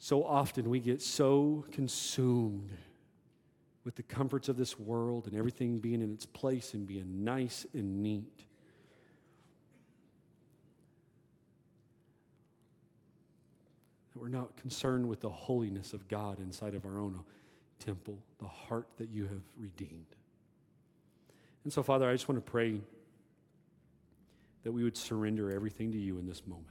So 0.00 0.24
often 0.24 0.68
we 0.68 0.80
get 0.80 1.00
so 1.00 1.64
consumed 1.70 2.76
with 3.84 3.94
the 3.94 4.02
comforts 4.02 4.48
of 4.48 4.56
this 4.56 4.76
world 4.76 5.28
and 5.28 5.36
everything 5.36 5.78
being 5.78 6.02
in 6.02 6.12
its 6.12 6.26
place 6.26 6.74
and 6.74 6.84
being 6.84 7.22
nice 7.22 7.64
and 7.74 8.02
neat. 8.02 8.44
That 14.12 14.20
we're 14.20 14.28
not 14.28 14.56
concerned 14.56 15.08
with 15.08 15.20
the 15.20 15.30
holiness 15.30 15.92
of 15.92 16.06
God 16.08 16.38
inside 16.38 16.74
of 16.74 16.84
our 16.84 16.98
own 16.98 17.14
uh, 17.18 17.22
temple, 17.84 18.18
the 18.38 18.48
heart 18.48 18.88
that 18.98 19.10
you 19.10 19.24
have 19.24 19.42
redeemed. 19.56 20.06
And 21.64 21.72
so, 21.72 21.82
Father, 21.82 22.08
I 22.08 22.12
just 22.12 22.28
want 22.28 22.44
to 22.44 22.50
pray 22.50 22.80
that 24.64 24.72
we 24.72 24.84
would 24.84 24.96
surrender 24.96 25.50
everything 25.50 25.92
to 25.92 25.98
you 25.98 26.18
in 26.18 26.26
this 26.26 26.46
moment. 26.46 26.66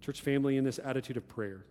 Church 0.00 0.20
family, 0.20 0.56
in 0.56 0.64
this 0.64 0.78
attitude 0.82 1.16
of 1.16 1.28
prayer, 1.28 1.64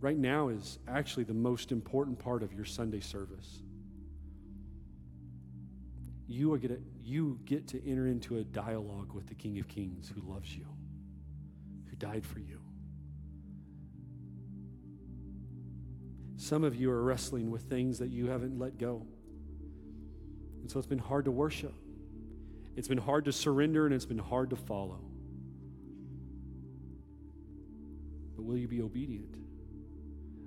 right 0.00 0.16
now 0.16 0.48
is 0.48 0.78
actually 0.88 1.24
the 1.24 1.34
most 1.34 1.72
important 1.72 2.18
part 2.18 2.42
of 2.42 2.52
your 2.52 2.64
Sunday 2.64 3.00
service. 3.00 3.62
You, 6.26 6.52
are 6.52 6.58
get 6.58 6.80
you 7.02 7.38
get 7.44 7.66
to 7.68 7.90
enter 7.90 8.06
into 8.06 8.38
a 8.38 8.44
dialogue 8.44 9.12
with 9.14 9.26
the 9.28 9.34
King 9.34 9.58
of 9.58 9.68
Kings 9.68 10.12
who 10.14 10.20
loves 10.30 10.54
you, 10.54 10.66
died 11.98 12.24
for 12.24 12.38
you. 12.38 12.60
Some 16.36 16.64
of 16.64 16.76
you 16.76 16.90
are 16.90 17.02
wrestling 17.02 17.50
with 17.50 17.62
things 17.62 17.98
that 17.98 18.10
you 18.10 18.28
haven't 18.28 18.58
let 18.58 18.78
go. 18.78 19.04
And 20.60 20.70
so 20.70 20.78
it's 20.78 20.86
been 20.86 20.98
hard 20.98 21.24
to 21.24 21.30
worship. 21.30 21.74
It's 22.76 22.88
been 22.88 22.98
hard 22.98 23.24
to 23.24 23.32
surrender 23.32 23.86
and 23.86 23.94
it's 23.94 24.06
been 24.06 24.18
hard 24.18 24.50
to 24.50 24.56
follow. 24.56 25.00
But 28.36 28.44
will 28.44 28.56
you 28.56 28.68
be 28.68 28.80
obedient? 28.80 29.34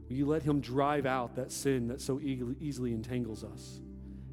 Will 0.07 0.15
you 0.15 0.25
let 0.25 0.43
Him 0.43 0.61
drive 0.61 1.05
out 1.05 1.35
that 1.35 1.51
sin 1.51 1.89
that 1.89 1.99
so 1.99 2.19
easily 2.21 2.93
entangles 2.93 3.43
us 3.43 3.81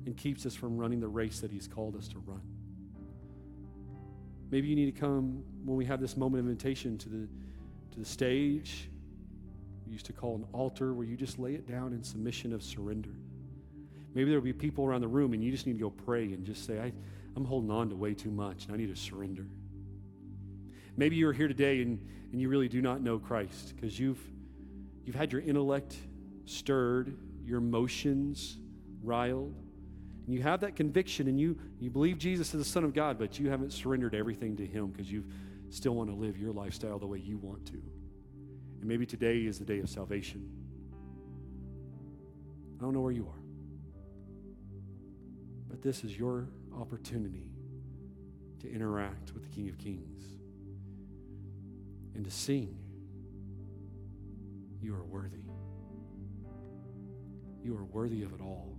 and 0.07 0.17
keeps 0.17 0.47
us 0.47 0.55
from 0.55 0.77
running 0.77 1.01
the 1.01 1.09
race 1.09 1.41
that 1.41 1.51
He's 1.51 1.67
called 1.67 1.97
us 1.97 2.07
to 2.09 2.19
run? 2.19 2.58
Maybe 4.51 4.69
you 4.69 4.77
need 4.77 4.95
to 4.95 5.01
come 5.01 5.43
when 5.65 5.77
we 5.77 5.85
have 5.85 6.01
this 6.01 6.17
moment 6.17 6.45
of 6.45 6.51
invitation 6.51 6.97
to 6.99 7.09
the, 7.09 7.29
to 7.93 7.99
the 7.99 8.05
stage. 8.05 8.91
We 9.87 9.93
used 9.93 10.07
to 10.07 10.13
call 10.13 10.37
an 10.37 10.47
altar 10.53 10.95
where 10.95 11.07
you 11.07 11.17
just 11.17 11.39
lay 11.39 11.55
it 11.55 11.67
down 11.67 11.93
in 11.93 12.03
submission 12.03 12.53
of 12.53 12.63
surrender. 12.63 13.11
Maybe 14.15 14.31
there'll 14.31 14.45
be 14.45 14.53
people 14.53 14.85
around 14.85 15.03
the 15.03 15.09
room 15.09 15.33
and 15.33 15.45
you 15.45 15.51
just 15.51 15.67
need 15.67 15.75
to 15.75 15.79
go 15.79 15.91
pray 15.91 16.25
and 16.25 16.45
just 16.45 16.67
say, 16.67 16.81
I, 16.81 16.93
I'm 17.37 17.45
holding 17.45 17.71
on 17.71 17.91
to 17.91 17.97
way 17.97 18.15
too 18.15 18.31
much 18.31 18.67
and 18.67 18.75
I 18.75 18.77
need 18.79 18.95
to 18.95 19.01
surrender. 19.01 19.47
Maybe 20.97 21.17
you're 21.17 21.33
here 21.33 21.49
today 21.49 21.83
and, 21.83 22.01
and 22.33 22.41
you 22.41 22.49
really 22.49 22.69
do 22.69 22.83
not 22.83 23.03
know 23.03 23.19
Christ 23.19 23.75
because 23.77 23.99
you've 23.99 24.19
You've 25.09 25.17
had 25.17 25.33
your 25.33 25.41
intellect 25.41 25.97
stirred, 26.45 27.17
your 27.43 27.61
emotions 27.61 28.59
riled, 29.03 29.55
and 30.29 30.37
you 30.37 30.43
have 30.43 30.61
that 30.61 30.77
conviction 30.77 31.27
and 31.27 31.41
you, 31.41 31.59
you 31.81 31.89
believe 31.89 32.19
Jesus 32.19 32.53
is 32.53 32.63
the 32.63 32.71
Son 32.71 32.85
of 32.85 32.93
God, 32.93 33.19
but 33.19 33.39
you 33.39 33.49
haven't 33.49 33.73
surrendered 33.73 34.15
everything 34.15 34.59
to 34.59 34.67
Him 34.67 34.89
because 34.89 35.11
you 35.11 35.25
still 35.71 35.95
want 35.95 36.11
to 36.11 36.15
live 36.15 36.37
your 36.37 36.53
lifestyle 36.53 36.99
the 36.99 37.07
way 37.07 37.17
you 37.17 37.39
want 37.39 37.65
to. 37.65 37.73
And 37.73 38.85
maybe 38.85 39.07
today 39.07 39.39
is 39.39 39.59
the 39.59 39.65
day 39.65 39.79
of 39.79 39.89
salvation. 39.89 40.47
I 42.79 42.83
don't 42.83 42.93
know 42.93 43.01
where 43.01 43.11
you 43.11 43.27
are, 43.27 43.43
but 45.71 45.81
this 45.81 46.05
is 46.05 46.19
your 46.19 46.47
opportunity 46.79 47.51
to 48.61 48.71
interact 48.71 49.33
with 49.33 49.45
the 49.45 49.49
King 49.49 49.71
of 49.71 49.79
Kings 49.79 50.25
and 52.15 52.23
to 52.23 52.31
sing 52.31 52.77
you 54.83 54.95
are 54.95 55.05
worthy. 55.05 55.39
You 57.65 57.75
are 57.79 57.85
worthy 57.85 58.25
of 58.25 58.35
it 58.35 58.43
all. 58.43 58.78